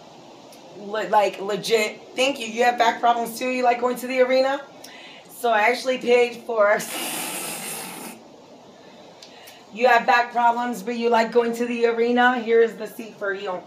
le- 0.78 1.08
like 1.08 1.40
legit 1.40 2.00
thank 2.14 2.38
you 2.38 2.46
you 2.46 2.62
have 2.64 2.78
back 2.78 3.00
problems 3.00 3.38
too 3.38 3.48
you 3.48 3.62
like 3.62 3.80
going 3.80 3.96
to 3.96 4.06
the 4.06 4.20
arena? 4.20 4.60
So 5.30 5.50
i 5.50 5.60
actually 5.60 5.98
paid 5.98 6.36
for 6.44 6.78
you 9.72 9.88
have 9.88 10.06
back 10.06 10.32
problems 10.32 10.82
but 10.82 10.96
you 10.96 11.10
like 11.10 11.32
going 11.32 11.54
to 11.54 11.66
the 11.66 11.86
arena. 11.86 12.38
Here's 12.38 12.74
the 12.74 12.86
seat 12.86 13.14
for 13.16 13.34
you. 13.34 13.60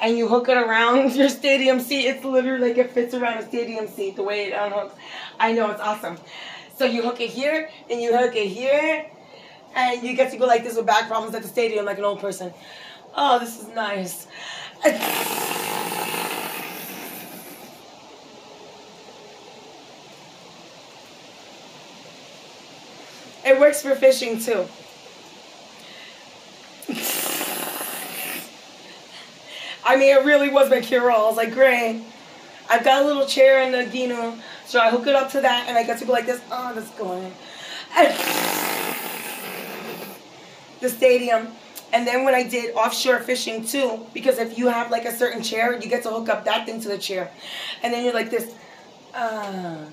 And 0.00 0.16
you 0.16 0.28
hook 0.28 0.48
it 0.48 0.56
around 0.56 1.14
your 1.16 1.28
stadium 1.28 1.80
seat. 1.80 2.06
It's 2.06 2.24
literally 2.24 2.68
like 2.68 2.78
it 2.78 2.90
fits 2.90 3.14
around 3.14 3.38
a 3.38 3.46
stadium 3.46 3.88
seat 3.88 4.16
the 4.16 4.22
way 4.22 4.46
it 4.46 4.54
unhooks. 4.54 4.92
I 5.38 5.52
know 5.52 5.70
it's 5.70 5.80
awesome. 5.80 6.18
So 6.76 6.84
you 6.84 7.02
hook 7.02 7.20
it 7.20 7.30
here 7.30 7.68
and 7.90 8.00
you 8.00 8.16
hook 8.16 8.34
it 8.36 8.48
here 8.48 9.06
and 9.74 10.02
you 10.02 10.16
get 10.16 10.32
to 10.32 10.38
go 10.38 10.46
like 10.46 10.64
this 10.64 10.76
with 10.76 10.86
back 10.86 11.08
problems 11.08 11.34
at 11.34 11.42
the 11.42 11.48
stadium 11.48 11.84
like 11.84 11.98
an 11.98 12.04
old 12.04 12.20
person. 12.20 12.52
Oh 13.14 13.38
this 13.38 13.60
is 13.60 13.68
nice. 13.68 14.26
It 23.50 23.58
works 23.58 23.82
for 23.82 23.94
fishing 23.94 24.38
too. 24.38 24.66
I 29.84 29.96
mean, 29.96 30.16
it 30.16 30.24
really 30.24 30.50
was 30.50 30.70
my 30.70 30.80
cure 30.80 31.10
all. 31.10 31.24
I 31.24 31.28
was 31.28 31.36
like, 31.36 31.52
great. 31.52 32.02
I've 32.68 32.84
got 32.84 33.02
a 33.02 33.06
little 33.06 33.26
chair 33.26 33.62
in 33.62 33.72
the 33.72 33.84
Gino, 33.90 34.36
so 34.64 34.78
I 34.78 34.90
hook 34.90 35.06
it 35.06 35.14
up 35.14 35.30
to 35.32 35.40
that, 35.40 35.68
and 35.68 35.76
I 35.76 35.82
get 35.82 35.98
to 35.98 36.04
go 36.04 36.12
like 36.12 36.26
this. 36.26 36.40
Oh, 36.50 36.72
that's 36.74 36.90
going. 36.90 37.32
the 40.80 40.88
stadium. 40.88 41.48
And 41.92 42.06
then 42.06 42.24
when 42.24 42.34
I 42.34 42.44
did 42.44 42.74
offshore 42.74 43.18
fishing 43.20 43.64
too, 43.64 44.06
because 44.14 44.38
if 44.38 44.56
you 44.56 44.68
have 44.68 44.90
like 44.90 45.04
a 45.04 45.12
certain 45.12 45.42
chair, 45.42 45.74
you 45.74 45.88
get 45.88 46.04
to 46.04 46.10
hook 46.10 46.28
up 46.28 46.44
that 46.44 46.66
thing 46.66 46.80
to 46.82 46.88
the 46.88 46.98
chair. 46.98 47.30
And 47.82 47.92
then 47.92 48.04
you're 48.04 48.14
like 48.14 48.30
this. 48.30 48.54
Uh, 49.12 49.86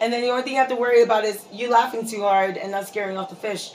and 0.00 0.12
then 0.12 0.22
the 0.22 0.28
only 0.30 0.42
thing 0.42 0.52
you 0.52 0.58
have 0.58 0.68
to 0.68 0.76
worry 0.76 1.02
about 1.02 1.24
is 1.24 1.44
you 1.52 1.70
laughing 1.70 2.06
too 2.06 2.20
hard 2.20 2.56
and 2.56 2.70
not 2.70 2.86
scaring 2.86 3.16
off 3.16 3.30
the 3.30 3.36
fish. 3.36 3.72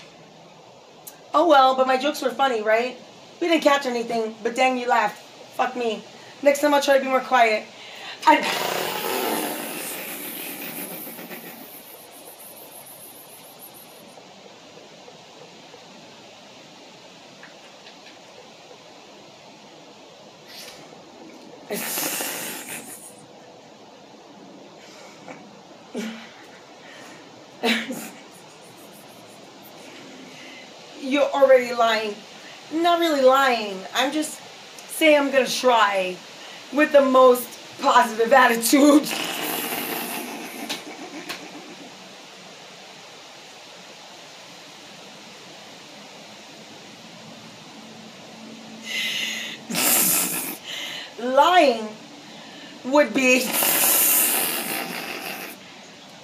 Oh 1.33 1.47
well, 1.47 1.75
but 1.75 1.85
my 1.85 1.97
jokes 1.97 2.21
were 2.21 2.29
funny, 2.29 2.61
right? 2.61 2.97
We 3.43 3.49
didn't 3.49 3.63
catch 3.65 3.85
anything, 3.85 4.35
but 4.41 4.55
dang, 4.55 4.77
you 4.77 4.87
laughed. 4.87 5.21
Fuck 5.57 5.75
me. 5.75 6.01
Next 6.41 6.61
time 6.61 6.73
I'll 6.73 6.81
try 6.81 6.97
to 6.97 7.03
be 7.03 7.09
more 7.09 7.19
quiet. 7.19 7.65
I... 8.25 8.39
You're 31.01 31.23
already 31.23 31.73
lying. 31.73 32.15
Not 32.71 32.92
really 33.03 33.21
lying. 33.21 33.77
I'm 33.93 34.13
just 34.13 34.39
saying 34.91 35.17
I'm 35.17 35.29
gonna 35.29 35.45
try 35.45 36.15
with 36.71 36.93
the 36.93 37.01
most 37.01 37.49
positive 37.81 38.31
attitude. 38.31 39.03
lying 51.35 51.89
would 52.85 53.13
be 53.13 53.43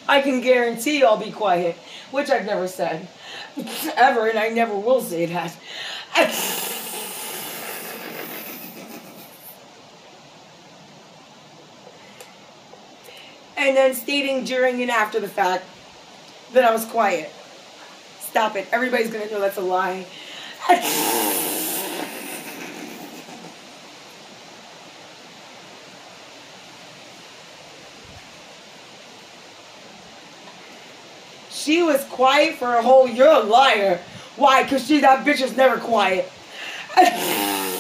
I 0.07 0.21
can 0.21 0.39
guarantee 0.39 1.03
I'll 1.03 1.17
be 1.17 1.32
quiet, 1.32 1.75
which 2.11 2.30
I've 2.30 2.45
never 2.45 2.69
said 2.69 3.09
ever, 3.97 4.27
and 4.30 4.39
I 4.39 4.47
never 4.47 4.75
will 4.75 5.01
say 5.01 5.25
that. 5.25 5.53
and 13.70 13.78
then 13.78 13.93
stating 13.93 14.43
during 14.45 14.82
and 14.82 14.89
after 14.89 15.20
the 15.20 15.28
fact 15.28 15.63
that 16.53 16.65
I 16.65 16.74
was 16.74 16.86
quiet. 16.86 17.32
Stop 18.20 18.55
it. 18.55 18.67
Everybody's 18.72 19.11
gonna 19.11 19.30
know 19.30 19.39
that's 19.39 19.57
a 19.57 19.61
lie. 19.61 20.07
She 31.51 31.84
was 31.84 32.03
quiet 32.05 32.55
for 32.55 32.74
a 32.76 32.82
whole. 32.82 33.07
You're 33.07 33.28
a 33.28 33.41
liar. 33.41 33.99
Why? 34.38 34.63
Cause 34.67 34.88
she 34.88 35.01
that 35.01 35.26
bitch 35.26 35.41
is 35.41 35.57
never 35.57 35.78
quiet. 35.78 36.32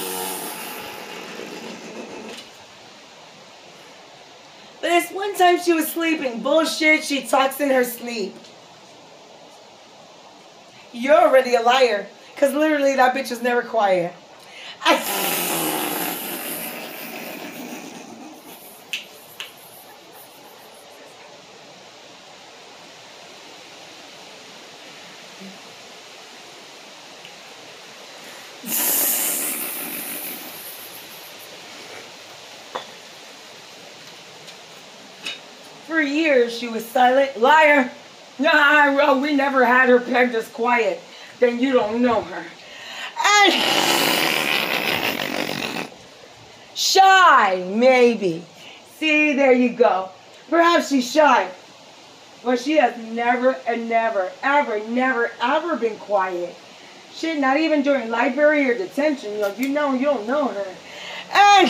this 4.81 5.11
one 5.11 5.35
time 5.35 5.59
she 5.61 5.73
was 5.73 5.87
sleeping. 5.91 6.41
Bullshit. 6.41 7.03
She 7.03 7.25
talks 7.25 7.59
in 7.59 7.69
her 7.69 7.83
sleep. 7.83 8.35
You're 10.91 11.15
already 11.15 11.55
a 11.55 11.61
liar. 11.61 12.07
Cause 12.37 12.53
literally 12.53 12.95
that 12.95 13.13
bitch 13.13 13.31
is 13.31 13.41
never 13.41 13.61
quiet. 13.61 14.13
For 35.85 35.99
years 36.01 36.57
she 36.57 36.58
was 36.71 36.85
silent. 36.85 37.37
Liar. 37.39 37.91
Well, 38.39 39.19
we 39.19 39.35
never 39.35 39.65
had 39.65 39.89
her 39.89 39.99
pegged 39.99 40.33
as 40.35 40.47
quiet. 40.47 41.01
Then 41.39 41.59
you 41.59 41.73
don't 41.73 42.01
know 42.01 42.21
her. 42.21 42.45
And 43.21 43.53
shy, 46.73 47.65
maybe. 47.67 48.43
See, 48.97 49.33
there 49.33 49.51
you 49.51 49.69
go. 49.69 50.09
Perhaps 50.49 50.89
she's 50.89 51.11
shy. 51.11 51.49
But 52.43 52.59
she 52.59 52.77
has 52.77 52.97
never 53.11 53.57
and 53.67 53.89
never, 53.89 54.31
ever, 54.41 54.79
never, 54.87 55.31
ever 55.41 55.75
been 55.75 55.97
quiet. 55.97 56.55
Shit, 57.13 57.39
not 57.39 57.57
even 57.57 57.81
during 57.81 58.09
library 58.09 58.69
or 58.69 58.77
detention. 58.77 59.33
You 59.33 59.39
know, 59.41 59.53
you 59.57 59.69
know, 59.69 59.93
you 59.93 60.05
don't 60.05 60.25
know 60.25 60.47
her. 60.47 60.75
And 61.33 61.69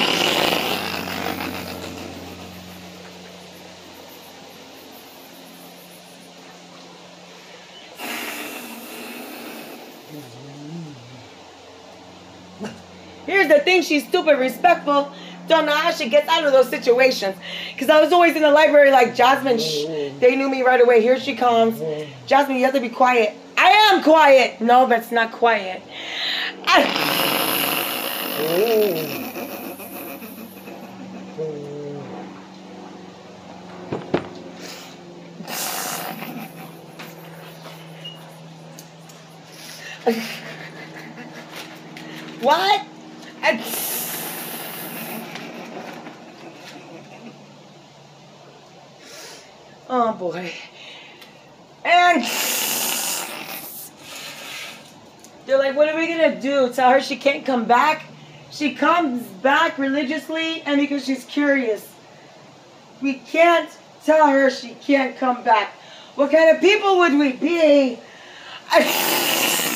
the 13.49 13.59
thing: 13.59 13.81
she's 13.81 14.07
stupid 14.07 14.39
respectful. 14.39 15.11
Don't 15.49 15.65
know 15.65 15.75
how 15.75 15.91
she 15.91 16.09
gets 16.09 16.29
out 16.29 16.45
of 16.45 16.53
those 16.53 16.69
situations. 16.69 17.35
Cause 17.77 17.89
I 17.89 17.99
was 17.99 18.13
always 18.13 18.35
in 18.35 18.43
the 18.43 18.51
library 18.51 18.91
like 18.91 19.15
Jasmine. 19.15 19.57
Shh. 19.57 19.85
Mm-hmm. 19.85 20.19
They 20.19 20.35
knew 20.35 20.47
me 20.47 20.61
right 20.61 20.79
away. 20.79 21.01
Here 21.01 21.19
she 21.19 21.35
comes. 21.35 21.79
Mm-hmm. 21.79 22.27
Jasmine, 22.27 22.57
you 22.57 22.65
have 22.65 22.75
to 22.75 22.79
be 22.79 22.89
quiet. 22.89 23.33
I 23.57 23.69
am 23.91 24.03
quiet. 24.03 24.61
No, 24.61 24.87
that's 24.87 25.11
not 25.11 25.31
quiet. 25.31 25.81
Mm-hmm. 26.65 29.29
what? 42.41 42.88
Oh 49.91 50.13
boy. 50.13 50.53
And 51.83 52.23
they're 55.45 55.57
like, 55.57 55.75
what 55.75 55.89
are 55.89 55.97
we 55.97 56.07
gonna 56.07 56.39
do? 56.39 56.71
Tell 56.71 56.91
her 56.91 57.01
she 57.01 57.15
can't 57.15 57.43
come 57.43 57.65
back? 57.65 58.05
She 58.51 58.75
comes 58.75 59.23
back 59.23 59.79
religiously 59.79 60.61
and 60.61 60.79
because 60.79 61.05
she's 61.05 61.25
curious. 61.25 61.91
We 63.01 63.15
can't 63.15 63.69
tell 64.05 64.27
her 64.27 64.51
she 64.51 64.75
can't 64.75 65.17
come 65.17 65.43
back. 65.43 65.73
What 66.15 66.31
kind 66.31 66.55
of 66.55 66.61
people 66.61 66.99
would 66.99 67.17
we 67.17 67.33
be? 67.33 67.99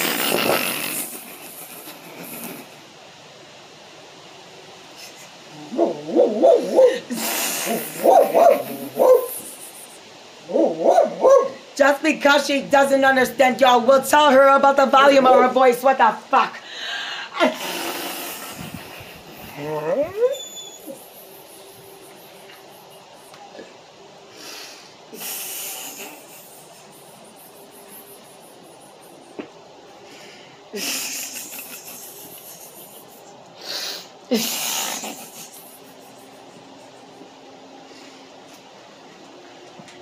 Just 11.83 12.01
because 12.01 12.47
she 12.47 12.61
doesn't 12.61 13.03
understand 13.03 13.59
y'all, 13.59 13.81
we'll 13.85 14.01
tell 14.01 14.31
her 14.31 14.47
about 14.55 14.77
the 14.77 14.85
volume 14.85 15.27
of 15.27 15.35
her 15.35 15.49
voice. 15.49 15.83
What 15.83 15.97
the 15.97 16.11
fuck? 16.11 16.57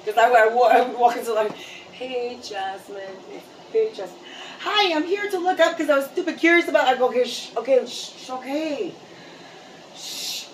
Because 0.05 0.17
I, 0.17 0.29
I, 0.29 0.77
I 0.77 0.81
would 0.87 0.99
walk 0.99 1.17
into 1.17 1.33
like, 1.33 1.51
hey 2.07 2.39
Jasmine, 2.41 2.97
hey 3.71 3.93
Jasmine. 3.93 4.23
Hi, 4.61 4.95
I'm 4.95 5.03
here 5.03 5.29
to 5.29 5.37
look 5.37 5.59
up 5.59 5.77
because 5.77 5.91
I 5.91 5.97
was 5.97 6.07
stupid 6.07 6.37
curious 6.37 6.67
about. 6.67 6.87
I 6.87 6.97
go, 6.97 7.09
okay, 7.09 7.23
shh, 7.23 7.55
okay, 7.55 7.85
shh, 7.85 8.29
okay, 8.31 8.91
shh, 9.95 10.47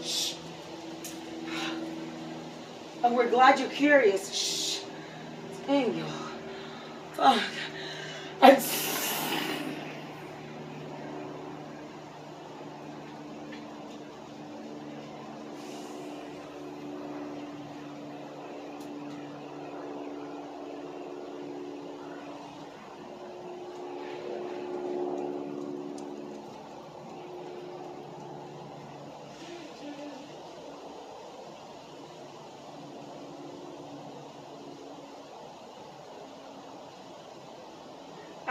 shh. 0.00 0.34
And 3.02 3.16
we're 3.16 3.28
glad 3.28 3.58
you're 3.58 3.68
curious. 3.68 4.32
Shh. 4.32 4.84
Dang 5.66 5.96
you. 5.96 6.04
Fuck. 7.14 7.42
I, 8.40 8.58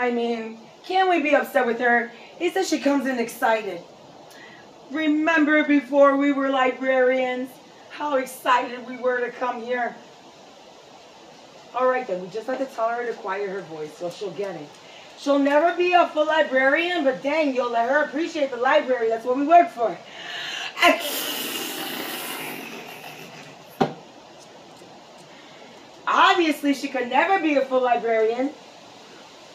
I 0.04 0.12
mean, 0.12 0.60
can 0.86 1.10
we 1.10 1.22
be 1.22 1.34
upset 1.34 1.66
with 1.66 1.80
her? 1.80 2.12
He 2.38 2.50
says 2.50 2.68
she 2.68 2.80
comes 2.80 3.08
in 3.08 3.20
excited. 3.20 3.82
Remember 4.92 5.64
before 5.64 6.18
we 6.18 6.34
were 6.34 6.50
librarians, 6.50 7.50
how 7.90 8.18
excited 8.18 8.86
we 8.86 8.98
were 8.98 9.22
to 9.22 9.32
come 9.32 9.62
here? 9.62 9.96
All 11.74 11.88
right, 11.88 12.06
then, 12.06 12.22
we 12.22 12.28
just 12.28 12.48
have 12.48 12.58
to 12.58 12.66
tell 12.66 12.90
her 12.90 13.06
to 13.06 13.14
quiet 13.14 13.50
her 13.50 13.62
voice 13.62 13.98
so 13.98 14.10
she'll 14.10 14.32
get 14.32 14.56
it. 14.56 14.68
She'll 15.18 15.40
never 15.40 15.74
be 15.78 15.94
a 15.94 16.06
full 16.08 16.28
librarian, 16.28 17.06
but 17.06 17.24
dang, 17.24 17.56
you'll 17.56 17.72
let 17.72 17.90
her 17.90 18.04
appreciate 18.04 18.52
the 18.52 18.58
library. 18.58 19.08
That's 19.08 19.26
what 19.26 19.38
we 19.38 19.48
work 19.48 19.70
for. 19.70 19.98
Obviously, 26.06 26.74
she 26.74 26.90
could 26.90 27.08
never 27.08 27.40
be 27.40 27.56
a 27.56 27.62
full 27.62 27.84
librarian 27.84 28.52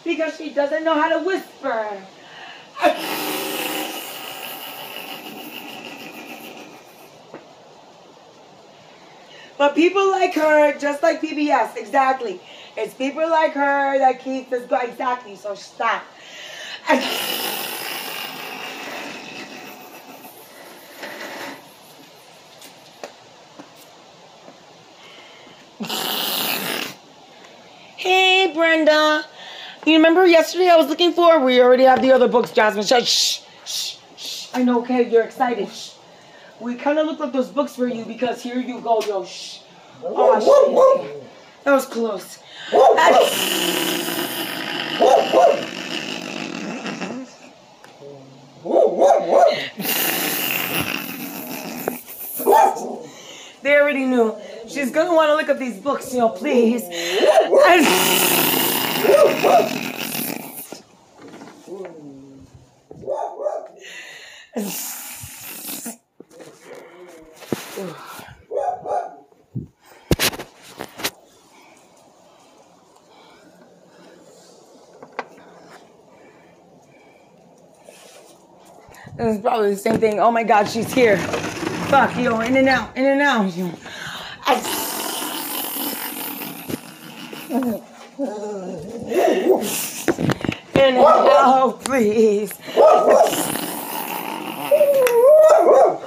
because 0.04 0.36
she 0.36 0.50
doesn't 0.50 0.84
know 0.84 0.94
how 0.94 1.18
to 1.18 1.24
whisper. 1.24 2.02
But 9.58 9.74
people 9.74 10.08
like 10.10 10.34
her, 10.34 10.78
just 10.78 11.02
like 11.02 11.20
PBS, 11.20 11.76
exactly. 11.76 12.40
It's 12.76 12.94
people 12.94 13.28
like 13.28 13.52
her 13.54 13.98
that 13.98 14.20
keep 14.20 14.50
this 14.50 14.64
going. 14.66 14.90
Exactly, 14.90 15.34
so 15.34 15.56
stop. 15.56 16.04
Hey, 27.96 28.52
Brenda. 28.54 29.24
You 29.88 29.94
remember 29.94 30.26
yesterday 30.26 30.68
I 30.68 30.76
was 30.76 30.88
looking 30.88 31.14
for? 31.14 31.42
We 31.42 31.62
already 31.62 31.84
have 31.84 32.02
the 32.02 32.12
other 32.12 32.28
books, 32.28 32.52
Jasmine. 32.52 32.84
Shh, 32.84 33.06
shh, 33.06 33.40
shh, 33.64 33.96
shh. 34.18 34.48
I 34.52 34.62
know, 34.62 34.82
okay, 34.82 35.08
you're 35.08 35.22
excited. 35.22 35.66
Shh. 35.72 35.92
We 36.60 36.74
kind 36.74 36.98
of 36.98 37.06
look 37.06 37.18
like 37.20 37.32
those 37.32 37.48
books 37.48 37.74
for 37.74 37.88
you 37.88 38.04
because 38.04 38.42
here 38.42 38.60
you 38.60 38.82
go, 38.82 39.00
yo. 39.00 39.24
Shh. 39.24 39.60
Oh, 40.04 41.00
shit. 41.00 41.64
That 41.64 41.72
was 41.72 41.86
close. 41.86 42.38
They 53.62 53.74
already 53.74 54.04
knew. 54.04 54.36
She's 54.68 54.90
gonna 54.90 55.14
want 55.14 55.30
to 55.30 55.36
look 55.36 55.48
up 55.48 55.58
these 55.58 55.80
books, 55.80 56.12
you 56.12 56.18
know, 56.18 56.28
please. 56.28 56.84
Is 79.18 79.40
probably 79.40 79.70
the 79.70 79.76
same 79.76 79.98
thing. 79.98 80.20
Oh 80.20 80.30
my 80.30 80.44
God, 80.44 80.68
she's 80.68 80.92
here. 80.92 81.18
Fuck, 81.88 82.16
yo, 82.16 82.38
in 82.40 82.56
and 82.56 82.68
out, 82.68 82.96
in 82.96 83.04
and 83.04 83.20
out. 83.20 83.52
And 89.48 90.98
out, 90.98 91.04
oh, 91.26 91.80
please. 91.84 92.52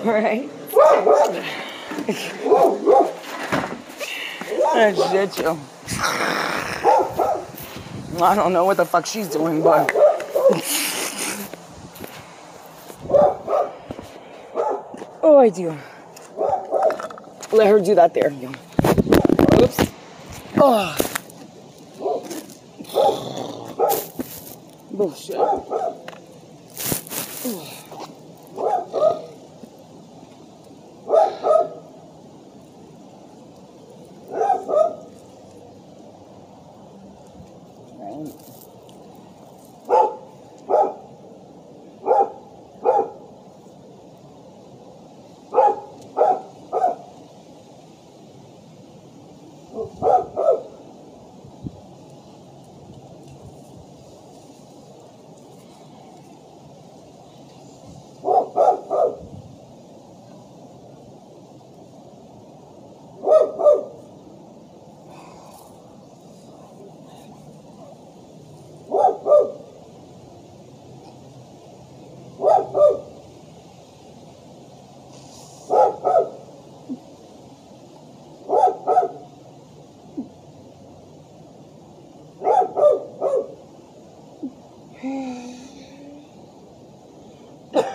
Right? 0.06 0.50
Oh, 4.74 5.10
shit, 5.12 5.40
yo. 5.40 5.58
I 8.24 8.36
don't 8.36 8.54
know 8.54 8.66
what 8.66 8.78
the 8.78 8.86
fuck 8.86 9.08
she's 9.08 9.28
doing, 9.28 9.64
but. 9.64 9.92
oh, 15.24 15.38
I 15.40 15.50
do. 15.50 15.76
Let 17.52 17.68
her 17.68 17.80
do 17.80 17.96
that 17.96 18.14
there. 18.14 18.32
Oops. 19.62 19.92
Oh. 20.58 21.11
Bullshit. 25.02 25.36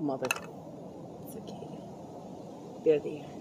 Mother. 0.07 0.27
It's 1.25 1.35
okay. 1.35 1.67
They're 2.85 2.99
there. 2.99 3.36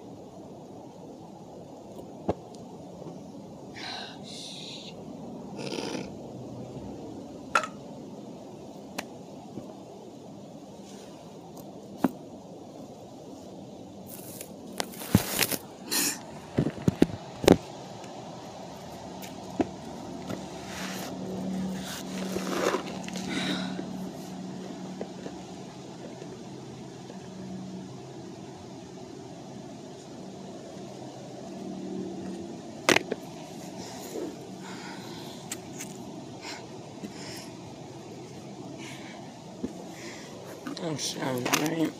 Shit, 40.99 41.22
right? 41.22 41.90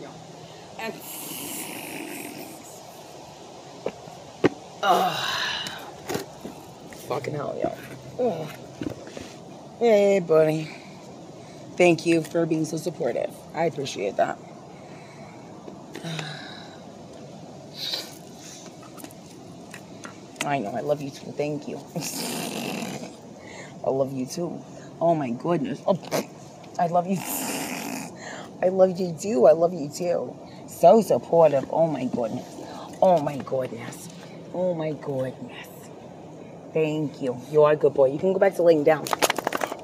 Yo. 0.00 0.08
And 0.78 0.94
Ugh. 4.90 5.14
Fucking 7.08 7.34
hell. 7.34 7.76
Ugh. 8.18 8.48
Hey, 9.78 10.18
buddy. 10.20 10.70
Thank 11.76 12.06
you 12.06 12.22
for 12.22 12.46
being 12.46 12.64
so 12.64 12.78
supportive. 12.78 13.30
I 13.54 13.64
appreciate 13.64 14.16
that. 14.16 14.38
I 20.46 20.58
know, 20.58 20.70
I 20.70 20.80
love 20.80 21.02
you 21.02 21.10
too. 21.10 21.32
Thank 21.32 21.68
you. 21.68 21.78
I 23.84 23.90
love 23.90 24.14
you 24.14 24.24
too. 24.24 24.58
Oh 25.02 25.14
my 25.14 25.32
goodness. 25.32 25.82
Oh, 25.86 25.98
I 26.78 26.86
love 26.86 27.06
you. 27.06 27.16
I 28.62 28.68
love 28.70 28.98
you 28.98 29.14
too. 29.20 29.46
I 29.46 29.52
love 29.52 29.74
you 29.74 29.90
too. 29.90 30.34
So 30.66 31.02
supportive. 31.02 31.66
Oh 31.70 31.86
my 31.86 32.06
goodness. 32.06 32.46
Oh 33.02 33.20
my 33.20 33.36
goodness. 33.36 34.07
Oh 34.60 34.74
my 34.74 34.90
goodness. 34.90 35.68
Thank 36.72 37.22
you. 37.22 37.40
You 37.52 37.62
are 37.62 37.74
a 37.74 37.76
good 37.76 37.94
boy. 37.94 38.06
You 38.06 38.18
can 38.18 38.32
go 38.32 38.40
back 38.40 38.56
to 38.56 38.64
laying 38.64 38.82
down. 38.82 39.06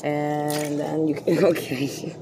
And 0.02 0.80
then 0.80 1.06
you 1.06 1.14
can, 1.14 1.36
go 1.36 1.46
okay. 1.50 2.16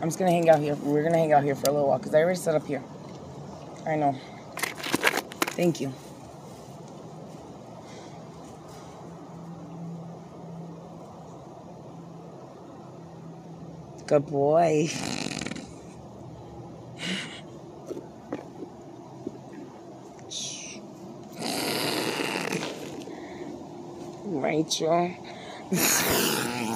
I'm 0.00 0.06
just 0.06 0.20
gonna 0.20 0.30
hang 0.30 0.48
out 0.48 0.60
here. 0.60 0.76
We're 0.76 1.02
gonna 1.02 1.18
hang 1.18 1.32
out 1.32 1.42
here 1.42 1.56
for 1.56 1.70
a 1.70 1.72
little 1.72 1.88
while 1.88 1.98
because 1.98 2.14
I 2.14 2.20
already 2.20 2.38
set 2.38 2.54
up 2.54 2.68
here. 2.68 2.84
I 3.84 3.96
know. 3.96 4.16
Thank 5.56 5.80
you. 5.80 5.92
Good 14.10 14.26
boy. 14.26 14.90
Rachel. 24.24 25.14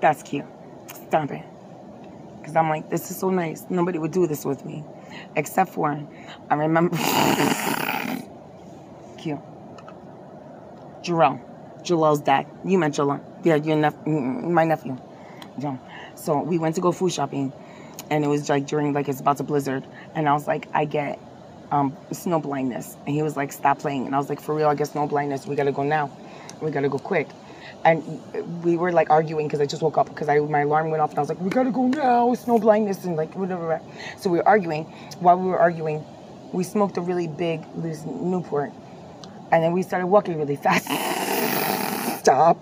That's 0.00 0.22
cute. 0.22 0.44
Stop 1.08 1.30
it. 1.32 1.42
Because 2.38 2.56
I'm 2.56 2.68
like, 2.68 2.88
this 2.88 3.10
is 3.10 3.18
so 3.18 3.30
nice. 3.30 3.64
Nobody 3.68 3.98
would 3.98 4.12
do 4.12 4.26
this 4.26 4.44
with 4.44 4.64
me. 4.64 4.84
Except 5.36 5.70
for, 5.70 6.00
I 6.50 6.54
remember. 6.54 6.96
cute. 9.18 9.40
Jarrell. 11.02 11.40
Jalel's 11.82 12.20
dad. 12.20 12.46
You 12.64 12.78
met 12.78 12.92
Jalel. 12.92 13.20
Yeah, 13.44 13.56
your 13.56 13.76
nep- 13.76 14.06
my 14.06 14.64
nephew. 14.64 14.96
Yeah. 15.58 15.76
So 16.14 16.42
we 16.42 16.58
went 16.58 16.74
to 16.76 16.80
go 16.80 16.92
food 16.92 17.12
shopping. 17.12 17.52
And 18.10 18.24
it 18.24 18.28
was 18.28 18.48
like 18.48 18.66
during, 18.66 18.92
like, 18.92 19.08
it's 19.08 19.20
about 19.20 19.36
to 19.38 19.42
blizzard. 19.42 19.84
And 20.14 20.28
I 20.28 20.32
was 20.32 20.46
like, 20.46 20.68
I 20.72 20.84
get 20.84 21.18
um, 21.72 21.96
snow 22.12 22.40
blindness. 22.40 22.96
And 23.04 23.14
he 23.14 23.22
was 23.22 23.36
like, 23.36 23.52
stop 23.52 23.80
playing. 23.80 24.06
And 24.06 24.14
I 24.14 24.18
was 24.18 24.28
like, 24.28 24.40
for 24.40 24.54
real, 24.54 24.68
I 24.68 24.74
get 24.74 24.88
snow 24.88 25.06
blindness. 25.06 25.46
We 25.46 25.56
got 25.56 25.64
to 25.64 25.72
go 25.72 25.82
now. 25.82 26.10
We 26.62 26.70
got 26.70 26.82
to 26.82 26.88
go 26.88 26.98
quick 26.98 27.28
and 27.84 28.64
we 28.64 28.76
were 28.76 28.92
like 28.92 29.10
arguing 29.10 29.46
because 29.46 29.60
I 29.60 29.66
just 29.66 29.82
woke 29.82 29.98
up 29.98 30.08
because 30.08 30.28
I 30.28 30.38
my 30.40 30.60
alarm 30.60 30.90
went 30.90 31.00
off 31.00 31.10
and 31.10 31.18
I 31.18 31.22
was 31.22 31.28
like, 31.28 31.40
we 31.40 31.50
gotta 31.50 31.70
go 31.70 31.86
now, 31.86 32.34
snow 32.34 32.58
blindness 32.58 33.04
and 33.04 33.16
like 33.16 33.34
whatever. 33.34 33.80
So 34.18 34.30
we 34.30 34.38
were 34.38 34.48
arguing. 34.48 34.84
While 35.20 35.38
we 35.38 35.48
were 35.48 35.58
arguing, 35.58 36.04
we 36.52 36.64
smoked 36.64 36.96
a 36.96 37.00
really 37.00 37.28
big 37.28 37.62
loose 37.76 38.04
Newport, 38.04 38.72
and 39.52 39.62
then 39.62 39.72
we 39.72 39.82
started 39.82 40.06
walking 40.06 40.38
really 40.38 40.56
fast. 40.56 40.86
Stop. 42.20 42.58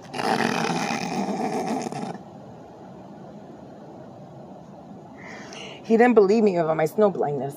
He 5.83 5.97
didn't 5.97 6.15
believe 6.15 6.43
me 6.43 6.57
about 6.57 6.77
my 6.77 6.87
snow 6.87 7.11
blindness 7.11 7.55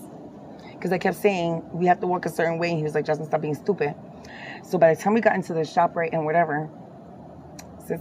because 0.73 0.91
I 0.91 0.99
kept 0.99 1.17
saying 1.17 1.67
we 1.73 1.87
have 1.87 1.99
to 1.99 2.07
walk 2.07 2.25
a 2.27 2.29
certain 2.29 2.59
way, 2.59 2.69
and 2.69 2.77
he 2.77 2.83
was 2.83 2.93
like, 2.93 3.05
Justin, 3.05 3.25
stop 3.25 3.41
being 3.41 3.55
stupid. 3.55 3.95
So 4.63 4.77
by 4.77 4.93
the 4.93 5.01
time 5.01 5.15
we 5.15 5.21
got 5.21 5.33
into 5.33 5.53
the 5.53 5.65
shop 5.65 5.95
right 5.95 6.13
and 6.13 6.25
whatever, 6.25 6.69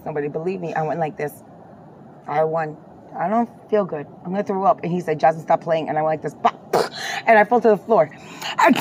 nobody 0.05 0.29
believed 0.29 0.63
me, 0.63 0.75
I 0.75 0.83
went 0.83 1.01
like 1.01 1.17
this. 1.17 1.33
I 2.27 2.45
won. 2.45 2.77
I 3.19 3.29
don't 3.29 3.49
feel 3.71 3.85
good. 3.85 4.07
I'm 4.25 4.31
gonna 4.33 4.45
throw 4.45 4.65
up. 4.65 4.83
And 4.83 4.93
he 4.93 5.01
said, 5.01 5.19
Jasmine, 5.19 5.45
stop 5.45 5.61
playing. 5.61 5.89
And 5.89 5.99
I 5.99 6.03
went 6.03 6.23
like 6.23 6.23
this. 6.23 6.37
And 7.27 7.39
I 7.39 7.45
fell 7.45 7.61
to 7.61 7.69
the 7.69 7.77
floor. 7.77 8.11
I, 8.59 8.73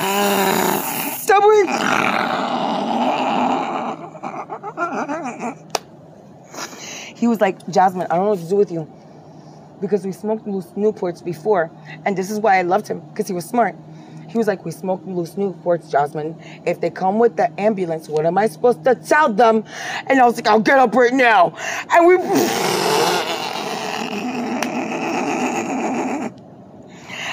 stop 1.18 1.42
He 7.16 7.26
was 7.26 7.40
like, 7.40 7.66
Jasmine, 7.68 8.06
I 8.10 8.16
don't 8.16 8.24
know 8.24 8.30
what 8.30 8.38
to 8.38 8.48
do 8.48 8.56
with 8.56 8.70
you. 8.70 8.90
Because 9.80 10.06
we 10.06 10.12
smoked 10.12 10.46
Newports 10.46 11.22
before. 11.24 11.70
And 12.06 12.16
this 12.16 12.30
is 12.30 12.38
why 12.40 12.58
I 12.58 12.62
loved 12.62 12.88
him, 12.88 13.00
because 13.00 13.26
he 13.26 13.34
was 13.34 13.44
smart. 13.44 13.76
He 14.28 14.36
was 14.36 14.46
like, 14.46 14.64
we 14.64 14.70
smoked 14.70 15.06
loose 15.06 15.34
Newports, 15.34 15.90
Jasmine. 15.90 16.36
If 16.66 16.80
they 16.80 16.90
come 16.90 17.18
with 17.18 17.36
the 17.36 17.48
ambulance, 17.58 18.08
what 18.08 18.26
am 18.26 18.36
I 18.36 18.46
supposed 18.46 18.84
to 18.84 18.94
tell 18.94 19.32
them? 19.32 19.64
And 20.06 20.20
I 20.20 20.26
was 20.26 20.36
like, 20.36 20.46
I'll 20.46 20.60
get 20.60 20.78
up 20.78 20.94
right 20.94 21.12
now. 21.12 21.56
And 21.90 22.06
we... 22.06 22.16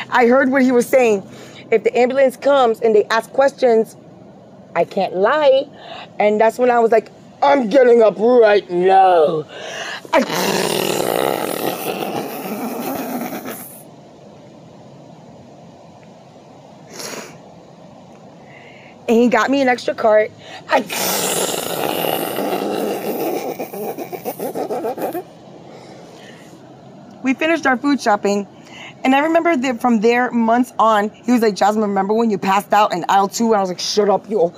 I 0.09 0.27
heard 0.27 0.49
what 0.49 0.61
he 0.61 0.71
was 0.71 0.87
saying. 0.87 1.27
If 1.71 1.83
the 1.83 1.97
ambulance 1.97 2.37
comes 2.37 2.79
and 2.79 2.95
they 2.95 3.03
ask 3.05 3.29
questions, 3.31 3.97
I 4.73 4.85
can't 4.85 5.15
lie. 5.15 5.67
And 6.19 6.39
that's 6.39 6.57
when 6.57 6.71
I 6.71 6.79
was 6.79 6.91
like, 6.91 7.11
I'm 7.43 7.69
getting 7.69 8.01
up 8.01 8.17
right 8.17 8.69
now. 8.69 9.45
I... 10.13 11.11
and 19.07 19.17
he 19.17 19.27
got 19.27 19.49
me 19.49 19.61
an 19.61 19.67
extra 19.67 19.93
cart. 19.93 20.31
I... 20.69 20.81
we 27.23 27.33
finished 27.33 27.65
our 27.65 27.77
food 27.77 28.01
shopping. 28.01 28.47
And 29.03 29.15
I 29.15 29.19
remember 29.19 29.55
that 29.55 29.81
from 29.81 30.01
there, 30.01 30.31
months 30.31 30.73
on, 30.79 31.09
he 31.09 31.31
was 31.31 31.41
like, 31.41 31.55
Jasmine, 31.55 31.89
remember 31.89 32.13
when 32.13 32.31
you 32.31 32.39
passed 32.39 32.73
out 32.73 32.91
in 32.91 33.05
aisle 33.07 33.27
two? 33.27 33.53
And 33.53 33.55
I 33.55 33.59
was 33.61 33.69
like, 33.69 33.79
shut 33.79 34.09
up, 34.09 34.27
yo. 34.29 34.49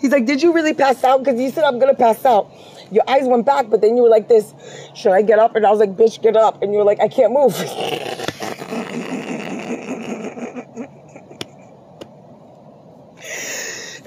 He's 0.00 0.10
like, 0.10 0.26
did 0.26 0.42
you 0.42 0.52
really 0.52 0.74
pass 0.74 1.02
out? 1.02 1.24
Because 1.24 1.40
you 1.40 1.50
said 1.50 1.64
I'm 1.64 1.80
to 1.80 1.94
pass 1.94 2.24
out 2.24 2.50
your 2.92 3.08
eyes 3.08 3.26
went 3.26 3.46
back, 3.46 3.70
but 3.70 3.80
then 3.80 3.96
you 3.96 4.02
were 4.02 4.08
like 4.08 4.28
this, 4.28 4.52
should 4.94 5.12
I 5.12 5.22
get 5.22 5.38
up? 5.38 5.56
And 5.56 5.66
I 5.66 5.70
was 5.70 5.80
like, 5.80 5.96
bitch, 5.96 6.22
get 6.22 6.36
up. 6.36 6.62
And 6.62 6.72
you 6.72 6.78
were 6.78 6.84
like, 6.84 7.00
I 7.00 7.08
can't 7.08 7.32
move. 7.32 7.54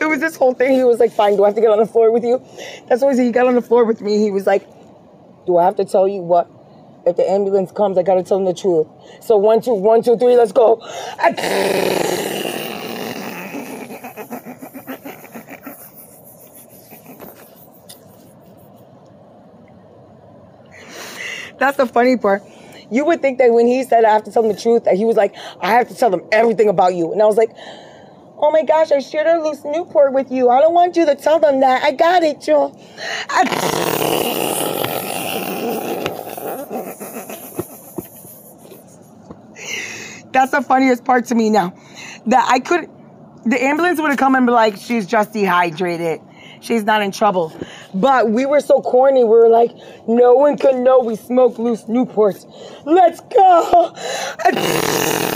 it 0.05 0.07
was 0.07 0.19
this 0.19 0.35
whole 0.35 0.53
thing. 0.53 0.73
He 0.73 0.83
was 0.83 0.99
like, 0.99 1.11
"Fine, 1.11 1.37
do 1.37 1.43
I 1.43 1.47
have 1.47 1.55
to 1.55 1.61
get 1.61 1.71
on 1.71 1.79
the 1.79 1.85
floor 1.85 2.11
with 2.11 2.23
you?" 2.23 2.43
That's 2.87 3.01
why 3.01 3.15
he 3.15 3.31
got 3.31 3.47
on 3.47 3.55
the 3.55 3.61
floor 3.61 3.85
with 3.85 4.01
me. 4.01 4.19
He 4.19 4.31
was 4.31 4.45
like, 4.45 4.67
"Do 5.45 5.57
I 5.57 5.65
have 5.65 5.75
to 5.77 5.85
tell 5.85 6.07
you 6.07 6.21
what?" 6.21 6.49
If 7.05 7.17
the 7.17 7.29
ambulance 7.29 7.71
comes, 7.71 7.97
I 7.97 8.03
gotta 8.03 8.23
tell 8.23 8.37
them 8.37 8.45
the 8.45 8.53
truth. 8.53 8.87
So 9.21 9.37
one, 9.37 9.61
two, 9.61 9.73
one, 9.73 10.01
two, 10.01 10.17
three, 10.17 10.35
let's 10.35 10.51
go. 10.51 10.81
That's 21.65 21.77
the 21.77 21.87
funny 21.87 22.15
part. 22.15 22.43
You 22.91 23.05
would 23.05 23.23
think 23.23 23.39
that 23.39 23.51
when 23.51 23.65
he 23.65 23.83
said 23.83 24.05
I 24.05 24.13
have 24.13 24.23
to 24.25 24.31
tell 24.31 24.43
them 24.43 24.51
the 24.51 24.61
truth, 24.61 24.83
that 24.83 24.97
he 24.97 25.03
was 25.03 25.17
like, 25.17 25.33
I 25.59 25.71
have 25.71 25.87
to 25.87 25.95
tell 25.95 26.11
them 26.11 26.21
everything 26.31 26.69
about 26.69 26.93
you. 26.93 27.11
And 27.11 27.19
I 27.19 27.25
was 27.25 27.37
like, 27.37 27.49
Oh 28.37 28.51
my 28.51 28.61
gosh, 28.61 28.91
I 28.91 28.99
shared 28.99 29.25
a 29.25 29.43
loose 29.43 29.65
Newport 29.65 30.13
with 30.13 30.31
you. 30.31 30.51
I 30.51 30.61
don't 30.61 30.75
want 30.75 30.95
you 30.95 31.07
to 31.07 31.15
tell 31.15 31.39
them 31.39 31.61
that. 31.61 31.81
I 31.81 31.93
got 31.93 32.21
it, 32.21 32.39
Joe. 32.39 32.69
That's 40.31 40.51
the 40.51 40.61
funniest 40.61 41.03
part 41.03 41.25
to 41.27 41.35
me 41.35 41.49
now. 41.49 41.73
That 42.27 42.47
I 42.47 42.59
could, 42.59 42.91
the 43.43 43.63
ambulance 43.63 43.99
would 43.99 44.09
have 44.09 44.19
come 44.19 44.35
and 44.35 44.45
be 44.45 44.51
like, 44.51 44.77
she's 44.77 45.07
just 45.07 45.33
dehydrated. 45.33 46.21
She's 46.65 46.83
not 46.83 47.03
in 47.03 47.11
trouble. 47.11 47.53
But 47.93 48.31
we 48.31 48.47
were 48.47 48.59
so 48.59 48.81
corny. 48.81 49.23
We 49.23 49.29
were 49.29 49.49
like, 49.49 49.71
no 50.07 50.33
one 50.33 50.57
can 50.57 50.83
know 50.83 50.99
we 50.99 51.15
smoke 51.15 51.59
loose 51.59 51.83
Newports. 51.83 52.47
Let's 52.85 53.19
go. 53.21 53.93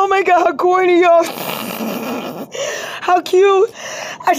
Oh 0.00 0.06
my 0.06 0.22
god, 0.22 0.44
how 0.46 0.54
corny, 0.54 1.00
yo. 1.00 1.22
How 3.08 3.22
cute. 3.22 3.70
How 4.28 4.34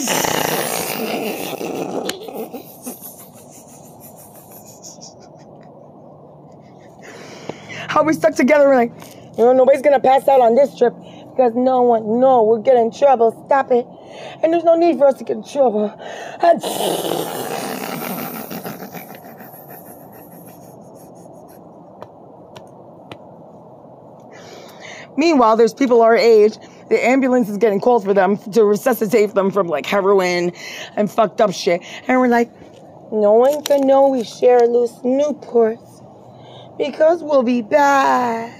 we 8.03 8.13
stuck 8.13 8.35
together, 8.35 8.67
we're 8.67 8.75
like, 8.75 8.91
you 9.35 9.45
know, 9.45 9.53
nobody's 9.53 9.81
gonna 9.81 9.99
pass 9.99 10.27
out 10.27 10.41
on 10.41 10.53
this 10.53 10.77
trip 10.77 10.93
because 11.31 11.53
no 11.55 11.81
one, 11.81 12.19
no, 12.19 12.43
we're 12.43 12.59
getting 12.59 12.85
in 12.85 12.91
trouble. 12.91 13.31
Stop 13.47 13.71
it. 13.71 13.87
And 14.43 14.53
there's 14.53 14.63
no 14.63 14.75
need 14.75 14.99
for 14.99 15.07
us 15.07 15.15
to 15.15 15.23
get 15.23 15.37
in 15.37 15.43
trouble. 15.43 15.91
And 16.43 16.61
Meanwhile, 25.17 25.57
there's 25.57 25.73
people 25.73 26.03
our 26.03 26.15
age. 26.15 26.59
The 26.89 27.05
ambulance 27.05 27.49
is 27.49 27.57
getting 27.57 27.79
called 27.79 28.03
for 28.03 28.13
them 28.13 28.37
to 28.53 28.63
resuscitate 28.63 29.35
them 29.35 29.51
from 29.51 29.67
like 29.67 29.85
heroin 29.85 30.51
and 30.95 31.09
fucked 31.09 31.39
up 31.39 31.53
shit. 31.53 31.81
And 32.07 32.19
we're 32.19 32.27
like, 32.27 32.51
no 33.11 33.33
one 33.33 33.63
can 33.63 33.87
know 33.87 34.09
we 34.09 34.23
share 34.23 34.59
loose 34.61 34.91
Newports 35.03 36.05
because 36.77 37.23
we'll 37.23 37.43
be 37.43 37.61
bad. 37.61 38.55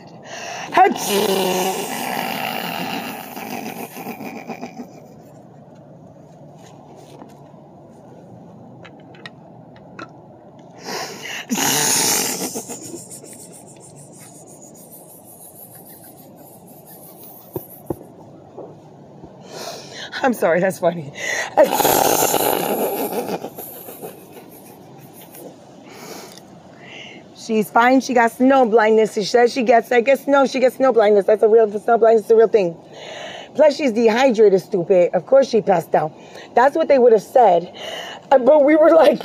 I'm 20.22 20.34
sorry, 20.34 20.60
that's 20.60 20.80
funny. 20.80 21.12
She's 27.36 27.72
fine. 27.72 28.00
She 28.02 28.14
got 28.14 28.32
snow 28.32 28.66
blindness. 28.66 29.14
She 29.14 29.24
says 29.24 29.52
she 29.52 29.64
gets. 29.64 29.92
I 29.92 30.02
guess 30.02 30.28
no, 30.28 30.46
she 30.46 30.60
gets 30.60 30.76
snow 30.76 30.94
blindness. 30.94 31.26
That's 31.26 31.42
a 31.42 31.48
real 31.48 31.68
snow 31.80 31.98
blindness. 31.98 32.26
Is 32.26 32.32
a 32.32 32.36
real 32.36 32.48
thing. 32.48 32.78
Plus, 33.56 33.76
she's 33.76 33.92
dehydrated. 33.92 34.62
Stupid. 34.62 35.16
Of 35.16 35.26
course, 35.26 35.50
she 35.50 35.62
passed 35.62 35.96
out. 35.96 36.12
That's 36.54 36.76
what 36.76 36.88
they 36.88 37.00
would 37.00 37.12
have 37.14 37.24
said. 37.24 37.76
Uh, 38.32 38.38
But 38.38 38.64
we 38.64 38.76
were 38.76 38.92
like. 38.92 39.20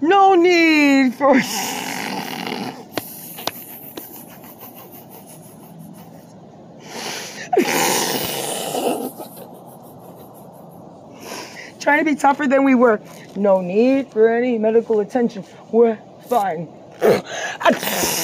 No 0.00 0.34
Trying 11.80 11.98
to 11.98 12.04
be 12.04 12.14
tougher 12.14 12.46
than 12.46 12.62
we 12.62 12.76
were. 12.76 13.00
No 13.34 13.60
need 13.60 14.12
for 14.12 14.28
any 14.28 14.58
medical 14.58 15.00
attention. 15.00 15.42
We're 15.72 15.98
fine. 16.28 16.68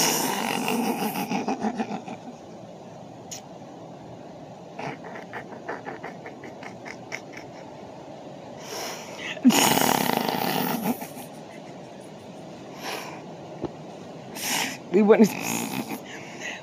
wouldn't. 15.05 15.30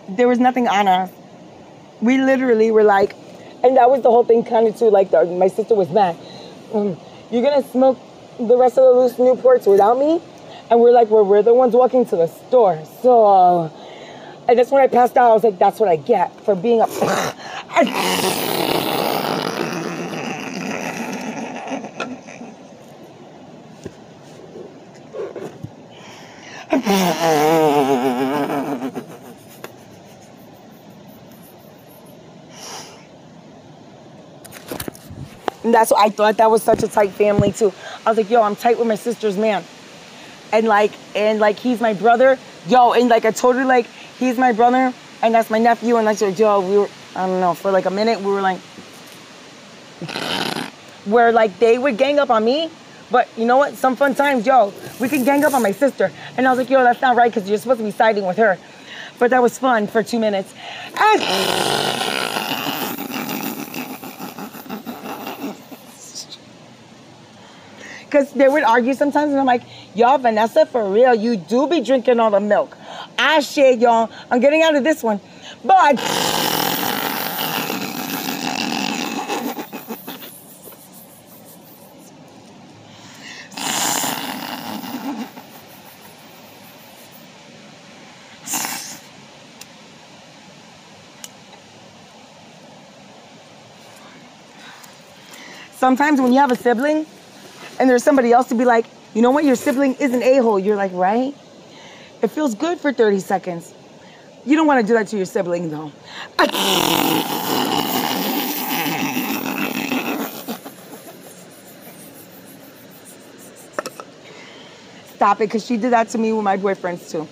There 0.10 0.28
was 0.28 0.40
nothing 0.40 0.68
on 0.68 0.90
us. 0.90 1.10
We 2.02 2.18
literally 2.18 2.70
were 2.70 2.84
like, 2.84 3.16
and 3.64 3.78
that 3.78 3.90
was 3.90 4.02
the 4.02 4.10
whole 4.10 4.26
thing, 4.26 4.44
kind 4.44 4.68
of 4.68 4.76
too. 4.78 4.90
Like 4.90 5.10
the, 5.10 5.24
my 5.26 5.48
sister 5.48 5.74
was 5.74 5.90
mad. 5.90 6.18
Um, 6.74 6.98
you're 7.32 7.44
gonna 7.44 7.64
smoke 7.64 7.98
the 8.38 8.58
rest 8.58 8.78
of 8.78 8.84
the 8.84 9.00
loose 9.00 9.14
Newports 9.14 9.68
without 9.68 9.98
me, 9.98 10.22
and 10.70 10.82
we're 10.82 10.92
like, 10.92 11.10
well, 11.10 11.24
we're 11.24 11.44
the 11.44 11.54
ones 11.54 11.74
walking 11.74 12.06
to 12.08 12.18
the 12.18 12.28
store. 12.28 12.84
So, 13.02 13.72
and 14.50 14.60
that's 14.60 14.72
when 14.72 14.82
I 14.82 14.88
passed 14.88 15.16
out. 15.16 15.32
I 15.32 15.34
was 15.34 15.46
like, 15.46 15.58
that's 15.58 15.80
what 15.80 15.88
I 15.88 15.96
get 15.96 16.38
for 16.42 16.56
being 16.56 16.82
a. 16.82 18.48
And 35.72 35.76
that's 35.78 35.90
what 35.90 36.06
I 36.06 36.10
thought 36.10 36.36
that 36.36 36.52
was 36.52 36.62
such 36.62 36.84
a 36.84 36.88
tight 36.90 37.12
family 37.12 37.54
too. 37.54 37.72
I 38.06 38.10
was 38.10 38.18
like, 38.18 38.30
yo, 38.30 38.42
I'm 38.42 38.58
tight 38.58 38.78
with 38.78 38.90
my 38.90 38.96
sister's 38.96 39.38
man. 39.38 39.64
And 40.52 40.68
like, 40.68 40.92
and 41.16 41.40
like 41.40 41.58
he's 41.58 41.80
my 41.80 41.94
brother. 41.94 42.38
Yo, 42.68 42.92
and 42.92 43.08
like 43.08 43.24
I 43.24 43.32
told 43.32 43.56
her 43.56 43.64
like 43.64 43.86
he's 44.20 44.38
my 44.38 44.52
brother 44.52 44.94
and 45.22 45.34
that's 45.34 45.50
my 45.50 45.60
nephew. 45.60 45.96
And 45.96 46.10
I 46.10 46.16
said, 46.16 46.38
yo, 46.38 46.60
we 46.60 46.78
were, 46.78 46.90
I 47.16 47.26
don't 47.26 47.40
know, 47.40 47.54
for 47.54 47.72
like 47.72 47.86
a 47.86 47.90
minute 47.90 48.20
we 48.20 48.26
were 48.26 48.42
like, 48.42 48.60
where 51.06 51.32
like 51.32 51.58
they 51.60 51.78
would 51.78 51.96
gang 51.96 52.20
up 52.20 52.30
on 52.30 52.44
me. 52.44 52.70
But 53.10 53.30
you 53.38 53.46
know 53.46 53.56
what? 53.56 53.76
Some 53.76 53.96
fun 53.96 54.14
times, 54.14 54.46
yo, 54.46 54.74
we 55.00 55.08
could 55.08 55.24
gang 55.24 55.46
up 55.46 55.54
on 55.54 55.64
my 55.64 55.72
sister. 55.72 56.12
And 56.36 56.46
I 56.46 56.50
was 56.50 56.60
like, 56.60 56.70
yo, 56.70 56.84
that's 56.84 57.02
not 57.02 57.16
right 57.16 57.34
because 57.34 57.48
you're 57.48 57.60
supposed 57.60 57.80
to 57.80 57.86
be 57.86 57.92
siding 57.92 58.26
with 58.26 58.36
her. 58.36 58.58
But 59.20 59.30
that 59.30 59.42
was 59.42 59.58
fun 59.58 59.88
for 59.88 60.04
two 60.04 60.20
minutes. 60.20 60.54
And 61.00 62.11
Because 68.12 68.34
they 68.34 68.50
would 68.50 68.64
argue 68.64 68.94
sometimes, 68.94 69.32
and 69.32 69.40
I'm 69.40 69.46
like, 69.46 69.62
y'all, 69.96 70.18
Vanessa, 70.18 70.66
for 70.66 70.84
real, 70.92 71.16
you 71.16 71.38
do 71.38 71.66
be 71.66 71.80
drinking 71.80 72.20
all 72.20 72.30
the 72.30 72.42
milk. 72.42 72.78
Ah, 73.18 73.38
I 73.38 73.40
share, 73.40 73.72
y'all. 73.72 74.12
I'm 74.30 74.42
getting 74.42 74.64
out 74.64 74.76
of 74.76 74.84
this 74.84 75.02
one. 75.02 75.22
But. 75.64 75.98
sometimes 95.72 96.22
when 96.22 96.32
you 96.32 96.40
have 96.40 96.52
a 96.52 96.56
sibling 96.56 97.08
and 97.82 97.90
there's 97.90 98.04
somebody 98.04 98.32
else 98.32 98.48
to 98.50 98.56
be 98.56 98.64
like, 98.64 98.86
you 99.16 99.24
know 99.24 99.32
what, 99.32 99.44
your 99.44 99.56
sibling 99.56 99.96
is 99.96 100.14
an 100.14 100.22
a-hole. 100.22 100.60
You're 100.60 100.76
like, 100.76 100.92
right? 100.94 101.34
It 102.22 102.28
feels 102.28 102.54
good 102.54 102.80
for 102.80 102.94
30 102.94 103.20
seconds. 103.20 103.74
You 104.46 104.56
don't 104.56 104.68
want 104.68 104.82
to 104.82 104.88
do 104.88 104.94
that 104.94 105.08
to 105.08 105.18
your 105.18 105.26
sibling 105.26 105.72
though. 105.72 105.92
Stop 115.16 115.42
it, 115.42 115.46
because 115.46 115.66
she 115.66 115.78
did 115.78 115.92
that 115.92 116.10
to 116.10 116.20
me 116.20 116.34
with 116.34 116.44
my 116.44 116.58
boyfriends 116.58 117.10
too. 117.10 117.28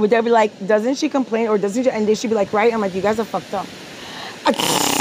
Would 0.00 0.10
they 0.10 0.20
be 0.22 0.30
like, 0.30 0.66
doesn't 0.66 0.96
she 0.96 1.08
complain 1.08 1.46
or 1.46 1.56
doesn't 1.56 1.84
she? 1.84 1.90
And 1.90 2.08
they 2.08 2.16
should 2.16 2.30
be 2.30 2.36
like, 2.36 2.52
right? 2.52 2.74
I'm 2.74 2.80
like, 2.80 2.96
you 2.96 3.02
guys 3.02 3.20
are 3.20 3.24
fucked 3.24 3.54
up. 3.54 3.66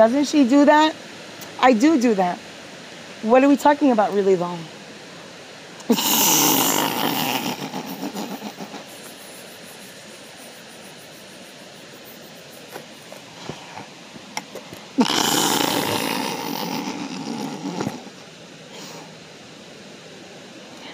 Doesn't 0.00 0.28
she 0.28 0.48
do 0.48 0.64
that? 0.64 0.96
I 1.60 1.74
do 1.74 2.00
do 2.00 2.14
that. 2.14 2.38
What 3.20 3.44
are 3.44 3.50
we 3.50 3.58
talking 3.58 3.90
about 3.90 4.14
really 4.14 4.34
long? 4.34 4.58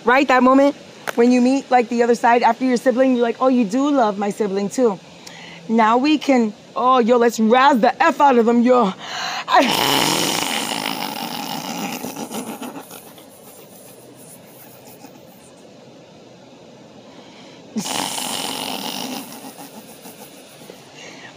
right? 0.04 0.26
That 0.26 0.42
moment 0.42 0.74
when 1.14 1.30
you 1.30 1.40
meet 1.40 1.70
like 1.70 1.88
the 1.90 2.02
other 2.02 2.16
side 2.16 2.42
after 2.42 2.64
your 2.64 2.76
sibling, 2.76 3.12
you're 3.12 3.22
like, 3.22 3.36
oh, 3.38 3.46
you 3.46 3.64
do 3.64 3.88
love 3.88 4.18
my 4.18 4.30
sibling 4.30 4.68
too. 4.68 4.98
Now 5.68 5.96
we 5.96 6.18
can, 6.18 6.52
oh, 6.76 6.98
yo, 6.98 7.16
let's 7.16 7.40
razz 7.40 7.80
the 7.80 8.02
F 8.02 8.20
out 8.20 8.38
of 8.38 8.46
them, 8.46 8.60
yo. 8.62 8.92
I- 9.48 10.12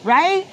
right? 0.03 0.45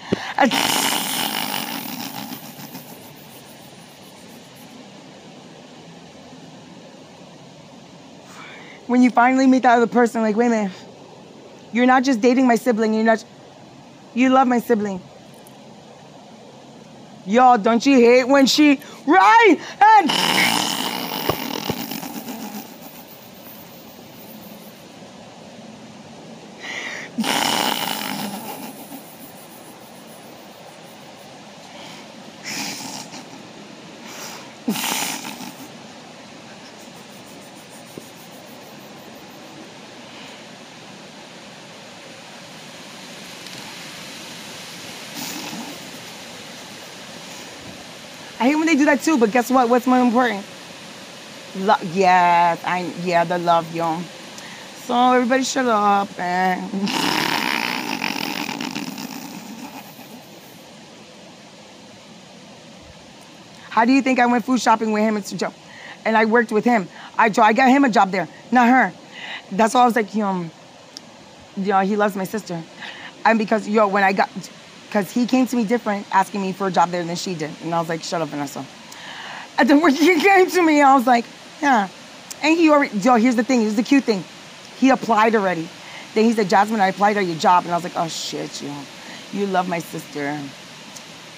when 8.87 9.03
you 9.03 9.11
finally 9.11 9.47
meet 9.47 9.63
that 9.63 9.77
other 9.77 9.87
person, 9.87 10.23
like, 10.23 10.37
wait 10.37 10.47
a 10.47 10.51
minute, 10.51 10.73
you're 11.73 11.87
not 11.87 12.05
just 12.05 12.21
dating 12.21 12.47
my 12.47 12.55
sibling, 12.55 12.95
you're 12.95 13.03
not, 13.05 13.25
you 14.17 14.31
love 14.31 14.49
my 14.49 14.59
sibling. 14.59 15.01
Y'all, 17.27 17.59
don't 17.59 17.85
you 17.85 17.97
hate 17.97 18.27
when 18.27 18.47
she, 18.47 18.81
right? 19.07 19.57
And, 19.81 20.11
that 48.87 49.03
too, 49.03 49.19
but 49.19 49.31
guess 49.31 49.51
what? 49.51 49.69
What's 49.69 49.87
more 49.87 50.01
important? 50.01 50.45
Lo- 51.59 51.75
yes, 51.93 52.63
I 52.65 52.93
yeah, 53.03 53.25
the 53.25 53.39
love, 53.39 53.73
yo. 53.75 54.01
So 54.87 55.13
everybody 55.13 55.45
shut 55.45 55.67
up 55.67 56.09
and 56.19 56.61
How 63.77 63.85
do 63.85 63.93
you 63.93 64.01
think 64.01 64.19
I 64.19 64.25
went 64.25 64.43
food 64.43 64.59
shopping 64.59 64.91
with 64.93 65.03
him 65.03 65.17
and 65.17 65.39
Joe? 65.39 65.53
And 66.07 66.17
I 66.17 66.25
worked 66.25 66.51
with 66.51 66.65
him. 66.65 66.89
I 67.19 67.27
I 67.27 67.53
got 67.53 67.69
him 67.69 67.85
a 67.85 67.91
job 67.91 68.11
there, 68.11 68.27
not 68.51 68.69
her. 68.69 68.91
That's 69.53 69.75
why 69.75 69.83
I 69.83 69.85
was 69.85 69.95
like, 69.95 70.17
um, 70.17 70.51
yo, 71.59 71.81
yo, 71.81 71.87
he 71.87 71.95
loves 71.95 72.17
my 72.17 72.25
sister. 72.25 72.63
And 73.27 73.39
because 73.39 73.69
yo, 73.69 73.87
when 73.89 74.03
I 74.03 74.15
got 74.15 74.31
because 74.97 75.13
he 75.13 75.27
came 75.27 75.47
to 75.47 75.57
me 75.57 75.63
different, 75.63 76.07
asking 76.11 76.41
me 76.41 76.55
for 76.55 76.69
a 76.69 76.71
job 76.71 76.91
there 76.91 77.05
than 77.05 77.17
she 77.17 77.35
did. 77.35 77.51
And 77.63 77.75
I 77.75 77.81
was 77.81 77.91
like, 77.91 78.03
shut 78.03 78.23
up, 78.23 78.29
Vanessa. 78.29 78.65
And 79.59 79.69
then 79.69 79.83
when 79.83 79.95
he 79.95 80.19
came 80.23 80.51
to 80.51 80.63
me, 80.63 80.81
I 80.81 80.95
was 80.95 81.07
like, 81.07 81.27
yeah. 81.61 81.91
And 82.43 82.57
he 82.57 82.71
already, 82.71 82.97
yo, 82.97 83.17
here's 83.17 83.37
the 83.37 83.45
thing, 83.45 83.61
here's 83.61 83.77
the 83.77 83.83
cute 83.83 84.05
thing. 84.05 84.25
He 84.79 84.89
applied 84.89 85.35
already. 85.35 85.69
Then 86.15 86.25
he 86.25 86.33
said, 86.33 86.49
Jasmine, 86.49 86.81
I 86.81 86.89
applied 86.89 87.19
at 87.19 87.27
your 87.27 87.37
job. 87.37 87.65
And 87.65 87.75
I 87.75 87.77
was 87.77 87.85
like, 87.85 87.93
oh 87.95 88.09
shit, 88.09 88.63
yo. 88.63 88.75
You 89.35 89.45
love 89.45 89.69
my 89.69 89.81
sister. 89.81 90.41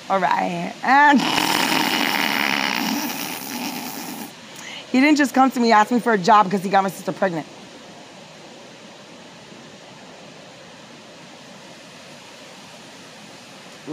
All 0.08 0.20
right. 0.20 0.72
And 0.84 1.20
he 4.92 5.00
didn't 5.00 5.18
just 5.18 5.34
come 5.34 5.50
to 5.50 5.58
me, 5.58 5.72
ask 5.72 5.90
me 5.90 5.98
for 5.98 6.12
a 6.12 6.18
job 6.18 6.46
because 6.46 6.62
he 6.62 6.70
got 6.70 6.84
my 6.84 6.90
sister 6.90 7.10
pregnant. 7.10 7.48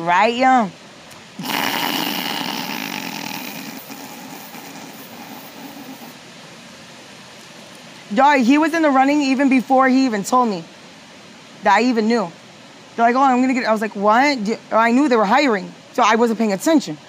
Right, 0.06 0.36
young. 0.36 0.72
Yo, 8.12 8.44
he 8.44 8.60
was 8.60 8.76
in 8.76 8.84
the 8.84 8.92
running 8.92 9.24
even 9.24 9.50
before 9.50 9.90
he 9.90 10.06
even 10.06 10.24
told 10.24 10.50
me 10.50 10.64
that 11.64 11.78
I 11.78 11.86
even 11.86 12.08
knew. 12.08 12.32
They're 12.96 13.08
like, 13.08 13.16
oh, 13.16 13.24
I'm 13.24 13.42
gonna 13.42 13.56
get. 13.56 13.66
I 13.66 13.72
was 13.72 13.82
like, 13.82 13.96
what? 13.96 14.38
Oh, 14.72 14.78
I 14.78 14.92
knew 14.92 15.10
they 15.10 15.16
were 15.16 15.26
hiring, 15.26 15.74
so 15.94 16.04
I 16.06 16.18
wasn't 16.18 16.38
paying 16.38 16.54
attention. 16.54 17.00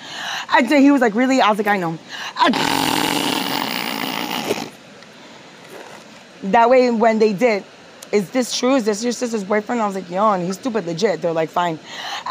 And 0.51 0.67
he 0.67 0.91
was 0.91 1.03
like, 1.03 1.15
really? 1.15 1.43
I 1.43 1.51
was 1.51 1.59
like, 1.59 1.67
I 1.67 1.77
know. 1.77 1.99
that 6.45 6.71
way, 6.71 6.91
when 6.91 7.19
they 7.19 7.35
did, 7.35 7.63
is 8.13 8.31
this 8.31 8.57
true? 8.57 8.77
Is 8.77 8.85
this 8.85 9.03
your 9.03 9.13
sister's 9.13 9.45
boyfriend? 9.45 9.81
I 9.81 9.87
was 9.87 9.95
like, 9.95 10.11
yo, 10.11 10.33
and 10.33 10.45
he's 10.45 10.55
stupid 10.57 10.87
legit. 10.87 11.23
They're 11.23 11.33
like, 11.33 11.51
fine. 11.51 11.79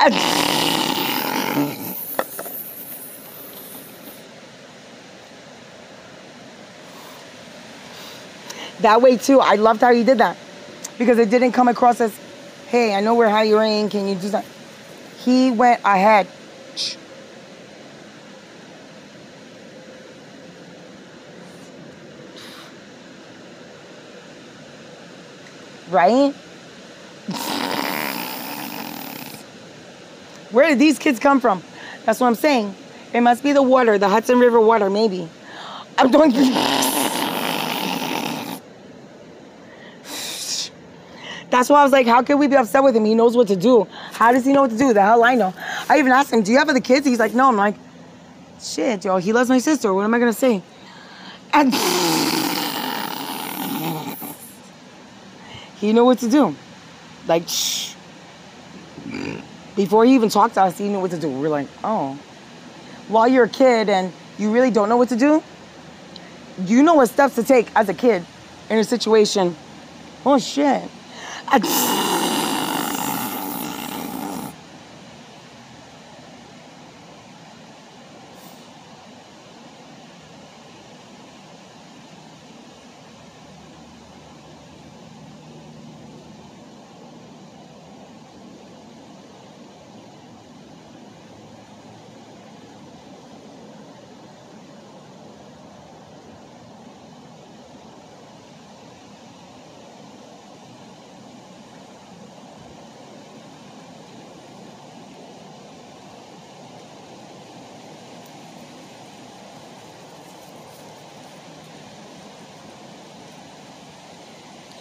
that 8.81 9.01
way 9.01 9.17
too. 9.17 9.39
I 9.39 9.55
loved 9.55 9.81
how 9.81 9.93
he 9.93 10.03
did 10.03 10.19
that 10.19 10.37
because 10.97 11.19
it 11.19 11.29
didn't 11.29 11.51
come 11.51 11.67
across 11.67 11.99
as, 12.01 12.17
hey, 12.67 12.95
I 12.95 13.01
know 13.01 13.15
we're 13.15 13.29
hiring. 13.29 13.89
Can 13.89 14.07
you 14.07 14.15
do 14.15 14.29
that? 14.29 14.45
He 15.23 15.51
went 15.51 15.81
ahead. 15.83 16.27
Right? 25.89 26.33
Where 30.51 30.69
did 30.69 30.79
these 30.79 30.97
kids 30.97 31.19
come 31.19 31.39
from? 31.39 31.61
That's 32.05 32.19
what 32.19 32.27
I'm 32.27 32.35
saying. 32.35 32.73
It 33.13 33.21
must 33.21 33.43
be 33.43 33.51
the 33.51 33.61
water, 33.61 33.97
the 33.97 34.09
Hudson 34.09 34.39
River 34.39 34.59
water, 34.59 34.89
maybe. 34.89 35.27
I'm 35.97 36.11
doing. 36.11 36.31
That's 41.49 41.69
why 41.69 41.79
I 41.79 41.83
was 41.83 41.91
like, 41.91 42.07
how 42.07 42.21
can 42.21 42.37
we 42.37 42.47
be 42.47 42.55
upset 42.55 42.83
with 42.83 42.95
him? 42.95 43.05
He 43.05 43.15
knows 43.15 43.37
what 43.37 43.47
to 43.47 43.55
do. 43.55 43.87
How 44.11 44.31
does 44.31 44.45
he 44.45 44.51
know 44.51 44.63
what 44.63 44.71
to 44.71 44.77
do? 44.77 44.93
The 44.93 45.01
hell 45.01 45.23
I 45.23 45.35
know. 45.35 45.53
I 45.87 45.99
even 45.99 46.11
asked 46.11 46.33
him, 46.33 46.41
do 46.41 46.51
you 46.51 46.57
have 46.57 46.67
other 46.67 46.81
kids? 46.81 47.05
He's 47.05 47.19
like, 47.19 47.33
no. 47.33 47.47
I'm 47.47 47.55
like, 47.55 47.75
shit, 48.61 49.05
yo, 49.05 49.17
he 49.17 49.31
loves 49.31 49.49
my 49.49 49.59
sister. 49.59 49.93
What 49.93 50.03
am 50.03 50.13
I 50.13 50.19
gonna 50.19 50.33
say? 50.33 50.61
And 51.53 51.73
he 55.85 55.93
knew 55.93 56.03
what 56.03 56.17
to 56.19 56.29
do. 56.29 56.55
Like, 57.27 57.47
shh. 57.47 57.93
Before 59.75 60.03
he 60.05 60.15
even 60.15 60.29
talked 60.29 60.55
to 60.55 60.63
us, 60.63 60.77
he 60.77 60.89
knew 60.89 60.99
what 60.99 61.11
to 61.11 61.19
do. 61.19 61.29
We're 61.29 61.49
like, 61.49 61.67
oh. 61.83 62.17
While 63.07 63.27
you're 63.27 63.43
a 63.45 63.49
kid 63.49 63.87
and 63.87 64.11
you 64.39 64.51
really 64.51 64.71
don't 64.71 64.89
know 64.89 64.97
what 64.97 65.09
to 65.09 65.15
do, 65.15 65.43
you 66.65 66.81
know 66.81 66.95
what 66.95 67.09
steps 67.09 67.35
to 67.35 67.43
take 67.43 67.67
as 67.75 67.87
a 67.89 67.93
kid 67.93 68.25
in 68.69 68.79
a 68.79 68.83
situation. 68.83 69.55
Oh 70.25 70.39
shit. 70.39 70.89
I- 71.47 72.01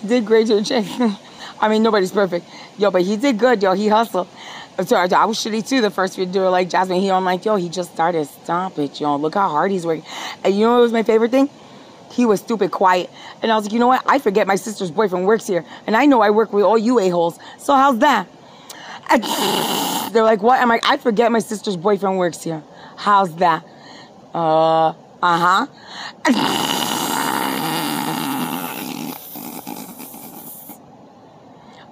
did 0.05 0.26
great 0.26 0.46
to 0.48 0.57
the 0.57 0.62
chick. 0.62 0.86
I 1.61 1.68
mean, 1.68 1.82
nobody's 1.82 2.12
perfect. 2.12 2.46
Yo, 2.78 2.90
but 2.90 3.02
he 3.02 3.16
did 3.16 3.38
good, 3.38 3.62
yo. 3.62 3.72
He 3.72 3.88
hustled. 3.88 4.28
So 4.84 4.96
I 4.96 5.24
was 5.24 5.38
shitty 5.38 5.66
too 5.66 5.80
the 5.80 5.90
first 5.90 6.16
few 6.16 6.26
do 6.26 6.44
it 6.44 6.50
like 6.50 6.68
Jasmine. 6.68 7.00
He 7.00 7.11
I'm 7.11 7.24
like, 7.24 7.44
yo, 7.44 7.57
he 7.57 7.68
just 7.68 7.92
started. 7.92 8.26
Stop 8.26 8.78
it, 8.78 9.00
yo. 9.00 9.16
Look 9.16 9.34
how 9.34 9.48
hard 9.48 9.70
he's 9.70 9.86
working. 9.86 10.05
And 10.42 10.55
you 10.55 10.62
know 10.62 10.74
what 10.74 10.82
was 10.82 10.92
my 10.92 11.05
favorite 11.05 11.30
thing? 11.30 11.48
He 12.11 12.26
was 12.26 12.40
stupid 12.40 12.70
quiet. 12.70 13.09
And 13.42 13.52
I 13.52 13.57
was 13.57 13.66
like, 13.66 13.72
you 13.72 13.78
know 13.78 13.86
what? 13.86 14.02
I 14.07 14.18
forget 14.18 14.46
my 14.46 14.57
sister's 14.57 14.90
boyfriend 14.90 15.26
works 15.26 15.46
here. 15.46 15.64
And 15.86 15.96
I 15.96 16.07
know 16.07 16.20
I 16.20 16.30
work 16.30 16.52
with 16.52 16.64
all 16.64 16.78
you 16.78 16.98
a-holes. 16.98 17.38
So 17.59 17.74
how's 17.74 17.98
that? 17.98 18.26
And 19.11 19.22
they're 20.12 20.22
like, 20.22 20.42
what? 20.42 20.61
I'm 20.61 20.68
like, 20.68 20.84
I 20.84 20.96
forget 20.96 21.30
my 21.30 21.40
sister's 21.40 21.76
boyfriend 21.76 22.18
works 22.18 22.42
here. 22.42 22.62
How's 22.96 23.34
that? 23.36 23.64
Uh, 24.34 24.94
uh-huh. 25.22 26.80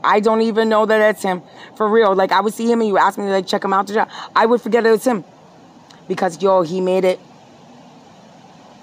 I 0.05 0.20
don't 0.20 0.42
even 0.42 0.68
know 0.68 0.86
that 0.86 1.11
it's 1.11 1.22
him. 1.22 1.42
For 1.76 1.88
real. 1.88 2.14
Like 2.14 2.32
I 2.32 2.40
would 2.40 2.55
see 2.55 2.70
him 2.70 2.80
and 2.80 2.88
you 2.88 2.98
ask 2.98 3.18
me 3.18 3.24
to 3.26 3.30
like 3.30 3.46
check 3.46 3.64
him 3.64 3.72
out. 3.72 3.90
I 4.34 4.46
would 4.46 4.61
forget 4.61 4.84
it 4.84 4.90
was 4.90 5.07
him. 5.07 5.24
Because 6.09 6.42
yo, 6.42 6.62
he 6.62 6.80
made 6.80 7.05
it. 7.05 7.20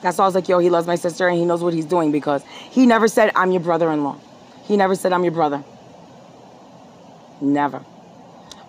That's 0.01 0.17
why 0.17 0.23
I 0.23 0.27
was 0.27 0.35
like, 0.35 0.47
yo, 0.47 0.59
he 0.59 0.69
loves 0.69 0.87
my 0.87 0.95
sister 0.95 1.27
and 1.27 1.37
he 1.37 1.45
knows 1.45 1.61
what 1.61 1.73
he's 1.73 1.85
doing 1.85 2.11
because 2.11 2.43
he 2.69 2.85
never 2.85 3.07
said 3.07 3.31
I'm 3.35 3.51
your 3.51 3.61
brother-in-law. 3.61 4.17
He 4.63 4.77
never 4.77 4.95
said 4.95 5.11
I'm 5.11 5.23
your 5.23 5.33
brother. 5.33 5.63
Never. 7.41 7.83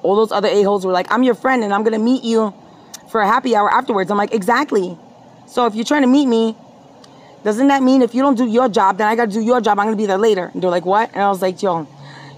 All 0.03 0.17
those 0.17 0.33
other 0.33 0.49
a-holes 0.49 0.85
were 0.85 0.93
like, 0.93 1.11
I'm 1.13 1.23
your 1.23 1.35
friend 1.35 1.63
and 1.63 1.73
I'm 1.73 1.85
gonna 1.85 1.99
meet 1.99 2.25
you 2.25 2.53
for 3.11 3.21
a 3.21 3.27
happy 3.27 3.55
hour 3.55 3.73
afterwards. 3.73 4.11
I'm 4.11 4.19
like, 4.19 4.35
exactly. 4.35 4.99
So 5.47 5.67
if 5.67 5.75
you're 5.75 5.85
trying 5.85 6.03
to 6.03 6.09
meet 6.09 6.27
me, 6.27 6.57
doesn't 7.45 7.69
that 7.69 7.83
mean 7.83 8.03
if 8.03 8.15
you 8.15 8.23
don't 8.23 8.37
do 8.37 8.47
your 8.47 8.69
job, 8.69 8.99
then 8.99 9.07
I 9.07 9.15
gotta 9.15 9.31
do 9.31 9.41
your 9.41 9.61
job, 9.61 9.79
I'm 9.79 9.87
gonna 9.87 9.97
be 9.97 10.07
there 10.07 10.19
later. 10.19 10.51
And 10.53 10.63
they're 10.63 10.71
like, 10.71 10.85
what? 10.85 11.11
And 11.13 11.23
I 11.23 11.29
was 11.29 11.43
like, 11.43 11.63
yo, 11.63 11.87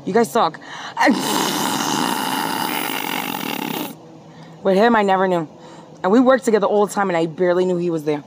you 0.05 0.13
guys 0.13 0.31
suck. 0.31 0.59
With 4.63 4.77
him, 4.77 4.95
I 4.95 5.03
never 5.03 5.27
knew. 5.27 5.49
And 6.03 6.13
we 6.13 6.21
worked 6.21 6.45
together 6.45 6.67
all 6.67 6.87
the 6.87 6.93
time, 6.93 7.11
and 7.11 7.17
I 7.17 7.27
barely 7.27 7.65
knew 7.65 7.77
he 7.77 7.91
was 7.91 8.05
there. 8.05 8.23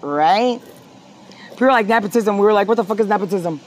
Right? 0.00 0.60
People 1.50 1.66
were 1.66 1.72
like 1.72 1.86
nepotism. 1.86 2.38
We 2.38 2.44
were 2.44 2.52
like, 2.52 2.68
what 2.68 2.76
the 2.76 2.84
fuck 2.84 2.98
is 3.00 3.06
nepotism? 3.06 3.60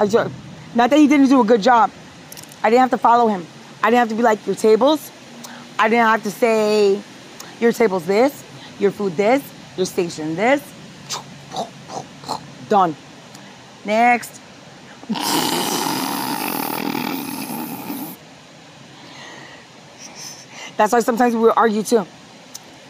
I 0.00 0.06
just, 0.06 0.34
not 0.74 0.88
that 0.88 0.98
he 0.98 1.06
didn't 1.06 1.28
do 1.28 1.42
a 1.42 1.44
good 1.44 1.60
job. 1.60 1.90
I 2.62 2.70
didn't 2.70 2.80
have 2.80 2.90
to 2.90 2.98
follow 2.98 3.28
him. 3.28 3.46
I 3.82 3.90
didn't 3.90 3.98
have 3.98 4.08
to 4.08 4.14
be 4.14 4.22
like, 4.22 4.46
your 4.46 4.56
tables. 4.56 5.10
I 5.78 5.90
didn't 5.90 6.06
have 6.06 6.22
to 6.22 6.30
say, 6.30 7.02
your 7.60 7.72
table's 7.72 8.06
this, 8.06 8.42
your 8.78 8.92
food 8.92 9.14
this, 9.18 9.42
your 9.76 9.84
station 9.84 10.36
this. 10.36 10.62
Done. 12.70 12.96
Next. 13.84 14.40
That's 20.78 20.92
why 20.94 21.00
sometimes 21.00 21.36
we 21.36 21.50
argue 21.50 21.82
too. 21.82 22.06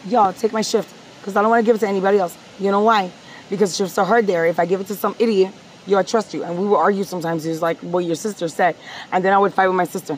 Y'all, 0.05 0.31
take 0.31 0.53
my 0.53 0.61
shift 0.61 0.95
because 1.19 1.35
I 1.35 1.41
don't 1.41 1.51
want 1.51 1.59
to 1.59 1.65
give 1.65 1.75
it 1.75 1.79
to 1.79 1.89
anybody 1.89 2.19
else. 2.19 2.37
You 2.57 2.71
know 2.71 2.81
why? 2.81 3.11
Because 3.49 3.75
shifts 3.75 3.97
are 3.97 4.05
hard 4.05 4.27
there. 4.27 4.45
If 4.45 4.59
I 4.59 4.65
give 4.65 4.79
it 4.79 4.87
to 4.87 4.95
some 4.95 5.13
idiot, 5.19 5.53
yo, 5.87 5.97
I 5.97 6.03
trust 6.03 6.33
you. 6.33 6.43
And 6.43 6.57
we 6.59 6.67
would 6.67 6.77
argue 6.77 7.03
sometimes. 7.03 7.45
It's 7.45 7.61
like 7.61 7.77
what 7.79 8.05
your 8.05 8.15
sister 8.15 8.47
said. 8.47 8.75
And 9.11 9.23
then 9.23 9.33
I 9.33 9.37
would 9.37 9.53
fight 9.53 9.67
with 9.67 9.75
my 9.75 9.85
sister. 9.85 10.17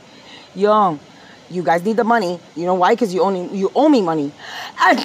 Yo, 0.56 1.00
you 1.50 1.64
guys 1.64 1.84
need 1.84 1.98
the 1.98 2.04
money. 2.04 2.40
You 2.56 2.66
know 2.66 2.76
why? 2.76 2.94
Because 2.94 3.14
you, 3.14 3.30
me- 3.32 3.50
you 3.58 3.72
owe 3.76 3.90
me 3.90 4.02
money. 4.02 4.32
And, 4.82 5.00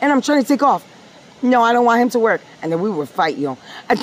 and 0.00 0.12
I'm 0.12 0.20
trying 0.20 0.42
to 0.42 0.48
take 0.48 0.62
off. 0.62 0.84
No, 1.42 1.62
I 1.62 1.72
don't 1.72 1.84
want 1.84 2.00
him 2.00 2.10
to 2.10 2.18
work. 2.18 2.40
And 2.62 2.72
then 2.72 2.80
we 2.80 2.90
would 2.90 3.08
fight, 3.08 3.36
yo. 3.36 3.58
And 3.88 3.98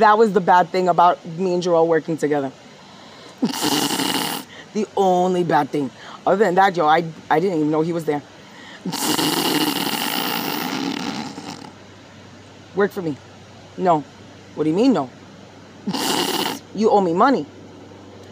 that 0.00 0.16
was 0.16 0.32
the 0.32 0.40
bad 0.40 0.68
thing 0.70 0.88
about 0.88 1.24
me 1.24 1.54
and 1.54 1.62
Joel 1.62 1.86
working 1.86 2.16
together. 2.16 2.52
the 3.40 4.86
only 4.96 5.44
bad 5.44 5.70
thing. 5.70 5.90
Other 6.26 6.44
than 6.44 6.54
that, 6.56 6.76
yo, 6.76 6.86
I, 6.86 7.04
I 7.30 7.40
didn't 7.40 7.58
even 7.58 7.70
know 7.70 7.80
he 7.80 7.92
was 7.92 8.04
there. 8.04 8.22
Work 12.78 12.92
for 12.92 13.02
me. 13.02 13.16
No. 13.76 14.04
What 14.54 14.62
do 14.62 14.70
you 14.70 14.76
mean, 14.76 14.92
no? 14.92 15.10
you 16.76 16.90
owe 16.90 17.00
me 17.00 17.12
money. 17.12 17.44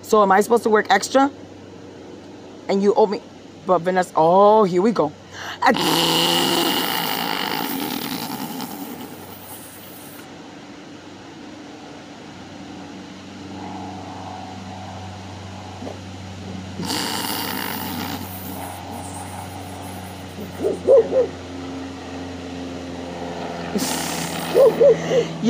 So 0.03 0.23
am 0.23 0.31
I 0.31 0.41
supposed 0.41 0.63
to 0.63 0.71
work 0.71 0.87
extra? 0.89 1.33
And 2.69 2.81
you 2.81 2.95
owe 2.95 3.07
me. 3.07 3.21
But 3.67 3.81
Vanessa, 3.81 4.13
oh, 4.15 4.63
here 4.63 4.83
we 4.83 4.93
go. 4.93 5.11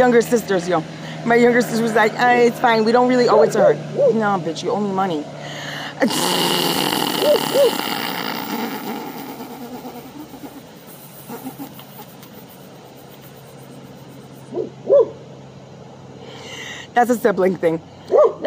Younger 0.07 0.23
sisters, 0.23 0.69
yo. 0.69 0.85
My 1.25 1.35
younger 1.35 1.61
sister 1.61 1.83
was 1.83 1.95
like, 1.95 2.13
it's 2.15 2.61
fine, 2.61 2.85
we 2.85 2.93
don't 2.93 3.09
really 3.09 3.29
owe 3.29 3.43
it 3.43 3.51
to 3.53 3.59
her. 3.59 3.75
No, 4.15 4.39
bitch, 4.39 4.63
you 4.63 4.71
owe 4.71 4.79
me 4.79 4.93
money. 4.93 5.25
That's 16.95 17.11
a 17.11 17.17
sibling 17.17 17.57
thing. 17.57 17.81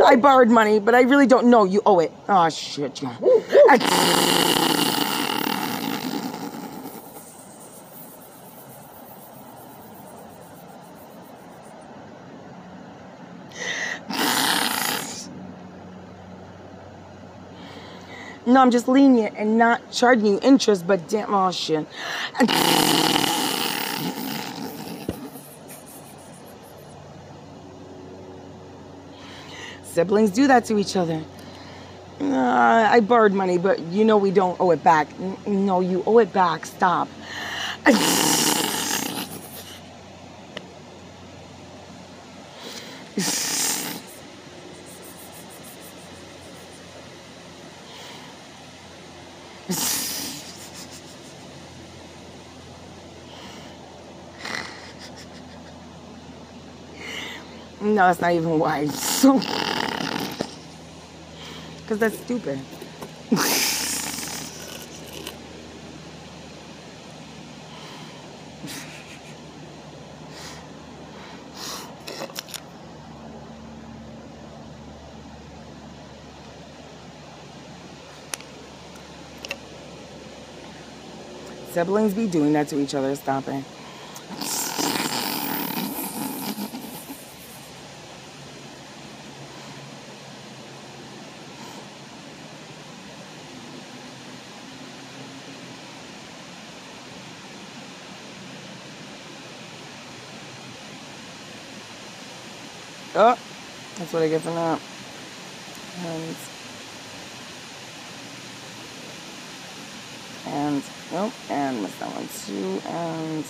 I 0.05 0.15
borrowed 0.15 0.49
money, 0.49 0.79
but 0.79 0.95
I 0.95 1.01
really 1.01 1.27
don't 1.27 1.49
know 1.49 1.65
you 1.65 1.81
owe 1.85 1.99
it. 1.99 2.13
Oh, 2.29 2.47
shit, 2.49 3.01
yo. 3.01 3.09
No, 18.49 18.61
I'm 18.61 18.71
just 18.71 18.87
lenient 18.87 19.35
and 19.37 19.59
not 19.59 19.91
charging 19.91 20.25
you 20.25 20.39
interest, 20.41 20.87
but 20.87 21.07
damn, 21.07 21.31
oh 21.35 21.51
shit. 21.51 21.85
Siblings 29.83 30.31
do 30.31 30.47
that 30.47 30.65
to 30.65 30.77
each 30.77 30.95
other. 30.95 31.21
Uh, 32.21 32.87
I 32.91 32.99
borrowed 32.99 33.33
money, 33.33 33.57
but 33.57 33.79
you 33.79 34.03
know 34.03 34.17
we 34.17 34.31
don't 34.31 34.59
owe 34.59 34.71
it 34.71 34.83
back. 34.83 35.07
N- 35.19 35.65
No, 35.65 35.79
you 35.79 36.03
owe 36.05 36.19
it 36.19 36.33
back. 36.33 36.65
Stop. 36.65 37.07
No, 57.81 57.95
that's 57.95 58.19
not 58.19 58.33
even 58.33 58.59
why. 58.59 58.87
So, 58.87 59.39
because 61.77 61.99
that's 61.99 62.17
stupid. 62.19 62.59
Siblings 81.71 82.13
be 82.13 82.27
doing 82.27 82.51
that 82.53 82.67
to 82.69 82.79
each 82.79 82.95
other. 82.95 83.15
Stop 83.15 83.47
it. 83.47 83.63
Oh, 103.15 103.37
that's 104.09 104.13
what 104.15 104.23
I 104.23 104.29
get 104.29 104.41
from 104.41 104.55
that. 104.55 104.81
And 106.03 106.35
and 110.47 110.83
nope, 111.11 111.33
and 111.51 111.83
missed 111.83 111.99
that 111.99 112.09
one 112.15 112.27
too, 112.47 112.81
and 112.87 113.45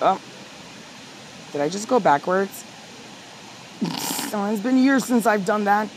oh, 0.00 0.20
did 1.50 1.60
I 1.60 1.68
just 1.68 1.88
go 1.88 1.98
backwards? 1.98 2.64
Oh, 4.36 4.52
it's 4.52 4.60
been 4.60 4.78
years 4.78 5.04
since 5.04 5.26
I've 5.26 5.46
done 5.46 5.64
that. 5.64 5.88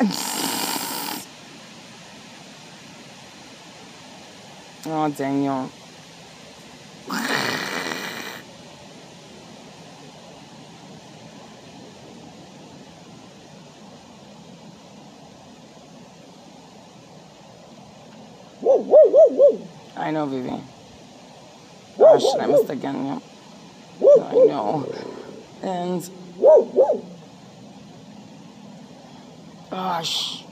Oh, 4.86 5.08
Daniel. 5.08 5.70
Know, 20.24 20.30
Vivi. 20.30 20.50
Oh, 21.98 22.18
gosh, 22.18 22.42
I 22.42 22.46
missed 22.46 22.70
again. 22.70 23.04
Yeah. 23.04 23.20
I 24.22 24.32
know. 24.32 24.86
And. 25.62 26.10
Gosh. 29.70 30.44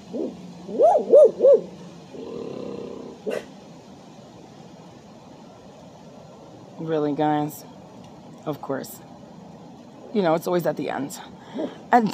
Really, 6.79 7.15
guys? 7.15 7.65
Of 8.45 8.61
course. 8.61 9.01
You 10.13 10.21
know, 10.21 10.35
it's 10.35 10.47
always 10.47 10.67
at 10.67 10.77
the 10.77 10.91
end. 10.91 11.19
And. 11.91 12.13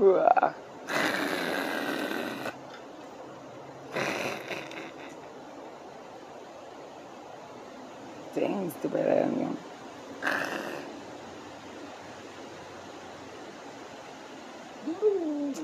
Dang, 0.00 0.54
stupid 8.78 9.06
animal. 9.06 9.56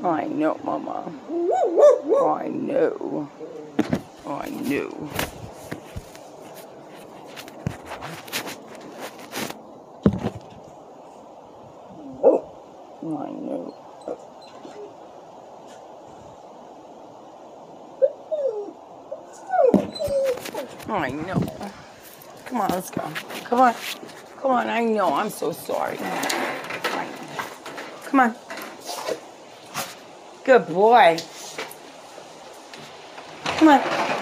I 0.04 0.24
know, 0.26 0.60
Mama. 0.62 1.10
I 2.20 2.48
know. 2.48 3.30
I 4.26 4.48
know. 4.50 5.00
I 13.06 13.30
know. 13.30 13.74
I 20.88 21.10
know. 21.10 21.40
Come 22.44 22.60
on, 22.60 22.75
let's 22.86 22.90
go. 22.90 23.48
Come 23.48 23.60
on. 23.60 23.74
Come 24.40 24.50
on, 24.50 24.68
I 24.68 24.84
know. 24.84 25.14
I'm 25.14 25.30
so 25.30 25.52
sorry. 25.52 25.96
Come 28.04 28.20
on. 28.20 28.34
Good 30.44 30.66
boy. 30.68 31.16
Come 33.44 33.68
on. 33.68 34.15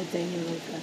Oh, 0.00 0.06
dang, 0.12 0.32
you're 0.32 0.40
really 0.40 0.60
good. 0.66 0.82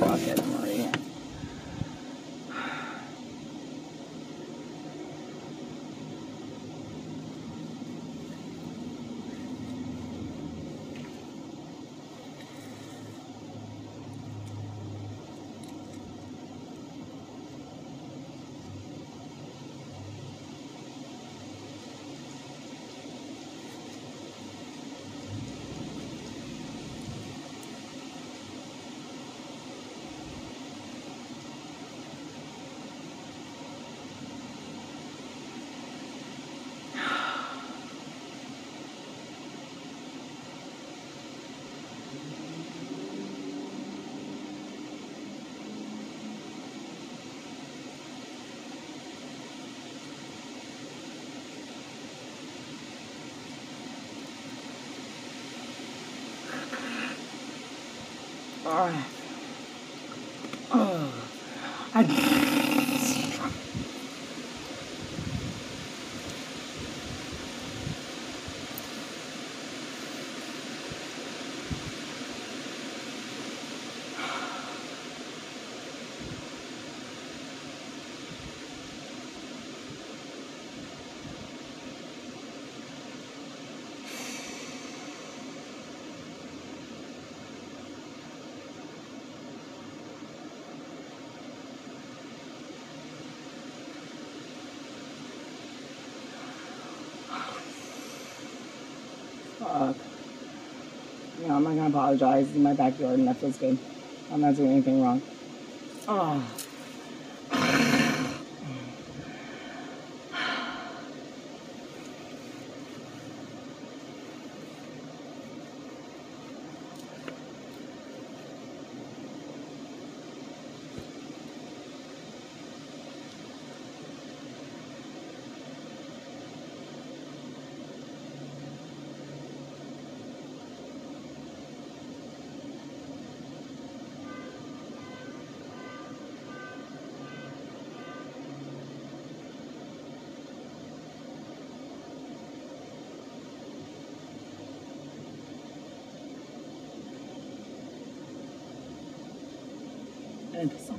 Fuck 0.00 0.20
it, 0.28 0.46
Maria. 0.46 0.90
Alright. 58.70 59.04
Oh. 60.70 61.12
I. 61.92 62.04
Fuck. 99.60 99.96
No, 101.38 101.54
I'm 101.54 101.62
not 101.64 101.70
gonna 101.70 101.76
apologize. 101.90 102.46
It's 102.46 102.56
in 102.56 102.62
my 102.62 102.74
backyard 102.74 103.18
and 103.18 103.28
that 103.28 103.36
feels 103.36 103.58
good. 103.58 103.78
I'm 104.32 104.40
not 104.40 104.56
doing 104.56 104.70
anything 104.70 105.02
wrong. 105.02 105.22
Oh. 106.08 106.59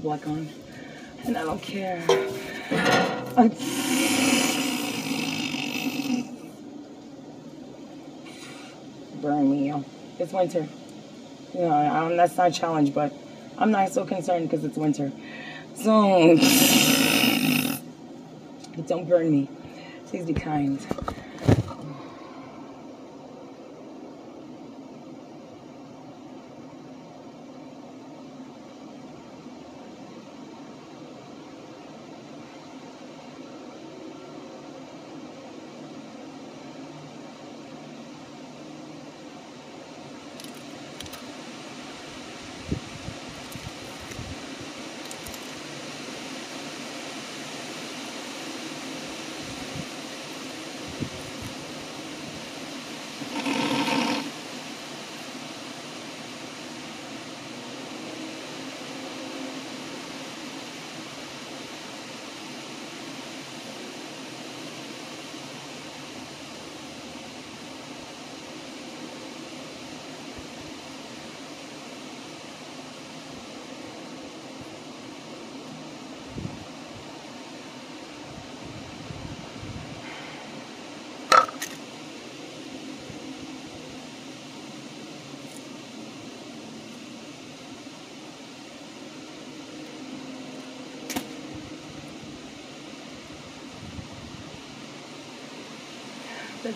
Black 0.01 0.27
on. 0.27 0.49
And 1.25 1.37
I 1.37 1.43
don't 1.43 1.61
care. 1.61 2.03
I- 3.37 3.51
Burn 9.21 9.51
me, 9.51 9.67
yo. 9.69 9.85
It's 10.17 10.33
winter. 10.33 10.67
You 11.53 11.59
know, 11.61 11.71
I 11.71 11.99
don't, 11.99 12.17
that's 12.17 12.35
not 12.37 12.49
a 12.49 12.51
challenge, 12.51 12.93
but 12.93 13.13
I'm 13.57 13.69
not 13.71 13.91
so 13.91 14.05
concerned 14.05 14.49
because 14.49 14.65
it's 14.65 14.77
winter. 14.77 15.11
So, 15.75 16.37
don't 18.87 19.07
burn 19.07 19.29
me. 19.31 19.49
Please 20.07 20.25
be 20.25 20.33
kind. 20.33 20.79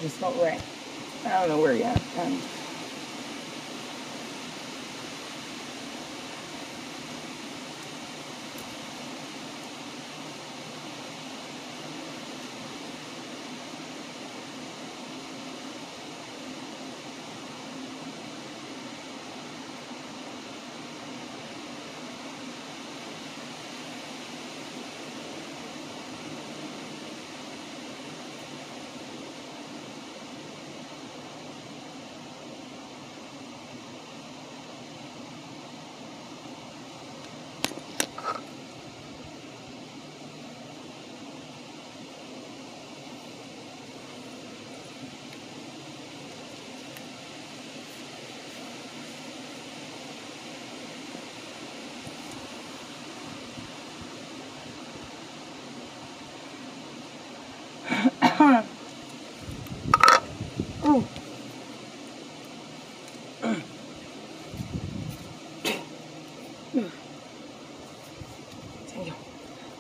Just 0.02 0.18
felt 0.18 0.36
right. 0.42 0.62
I 1.26 1.40
don't 1.40 1.50
know 1.50 1.60
where 1.60 1.74
yet. 1.74 2.02
Um, 2.20 2.42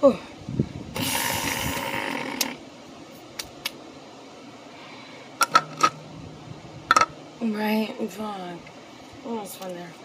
Oh. 0.08 0.20
Fuck. 8.08 8.60
Almost 9.26 9.58
fun 9.58 9.74
there. 9.74 10.05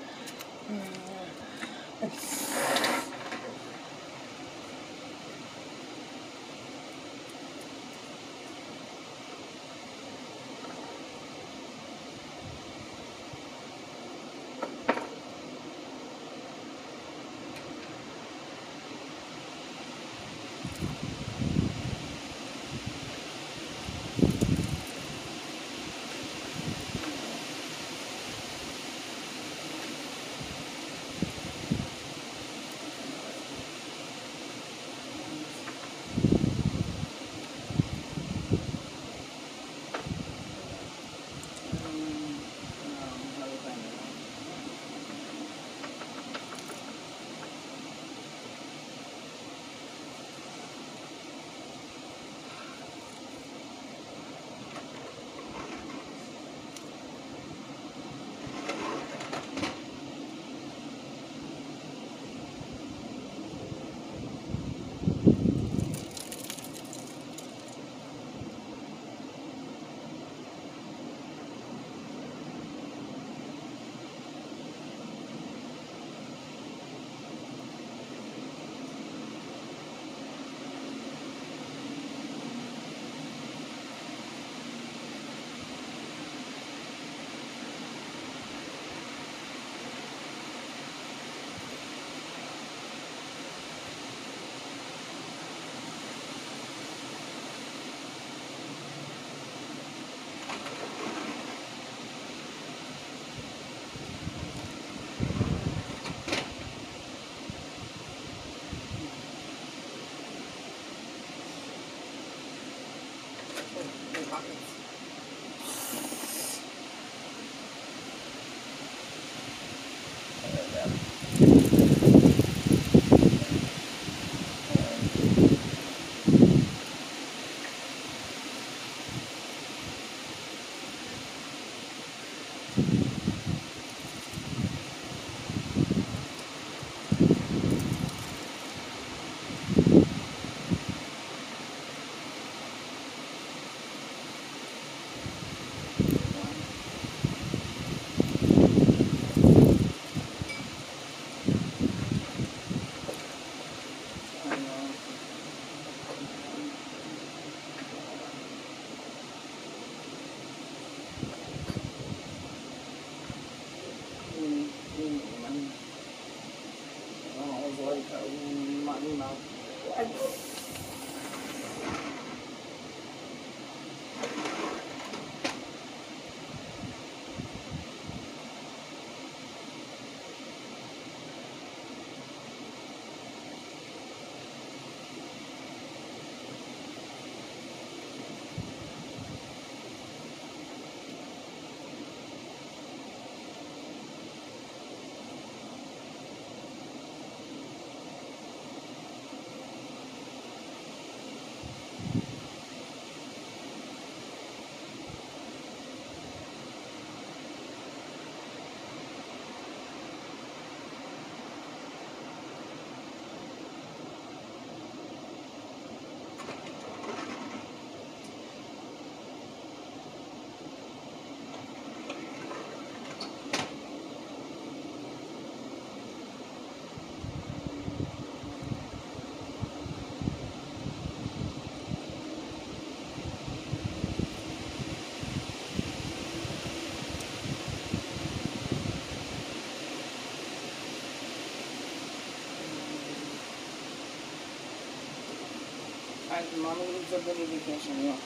Alright, 246.40 246.58
mommy 246.58 246.86
needs 246.86 247.12
a 247.12 247.18
mini 247.18 247.44
vacation, 247.58 248.02
no. 248.02 248.16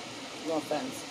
No 0.47 0.57
offense. 0.59 1.04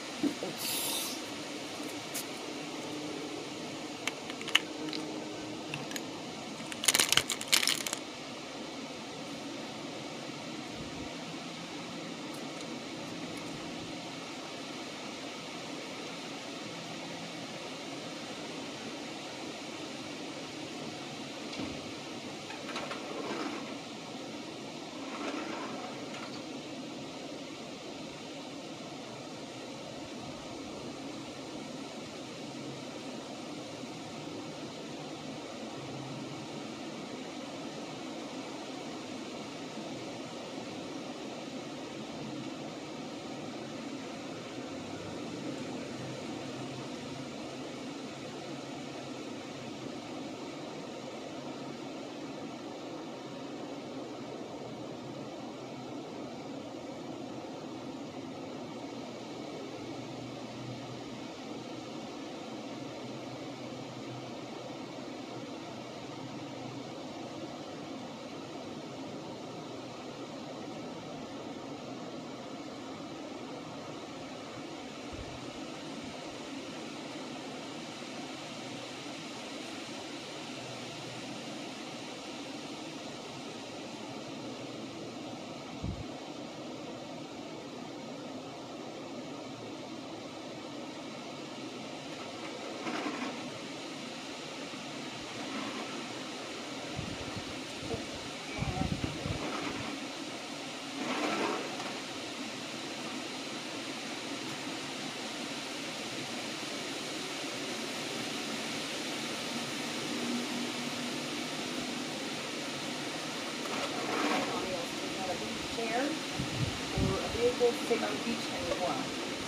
To 117.72 117.86
take 117.88 118.02
on 118.02 118.12
the 118.12 118.24
beach 118.28 118.44
anymore. 118.60 118.98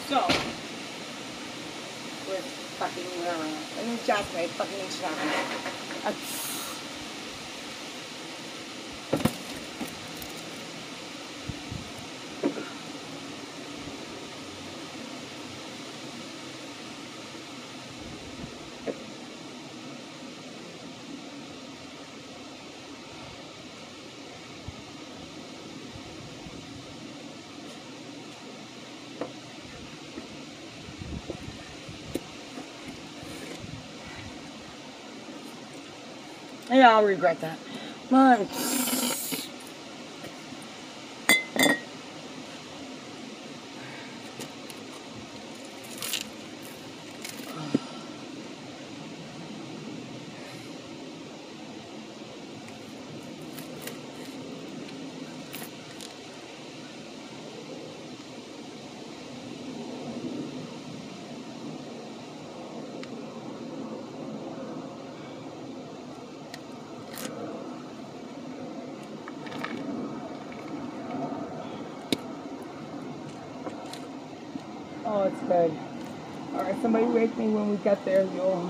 So, 0.07 0.23
with 2.31 2.45
fucking 2.79 3.03
whatever. 3.19 3.43
And 3.43 3.89
then 3.89 3.99
Jasmine, 4.05 4.47
fucking 4.55 4.77
make 4.77 5.64
I'll 36.95 37.03
regret 37.03 37.41
that. 37.41 37.59
Man. 38.09 38.47
Oh. 75.49 75.77
All 76.53 76.61
right, 76.63 76.79
somebody 76.81 77.07
wake 77.07 77.37
me 77.37 77.49
when 77.49 77.69
we 77.69 77.77
get 77.77 78.05
there, 78.05 78.25
yo. 78.25 78.64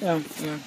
Yeah, 0.00 0.22
yeah. 0.40 0.58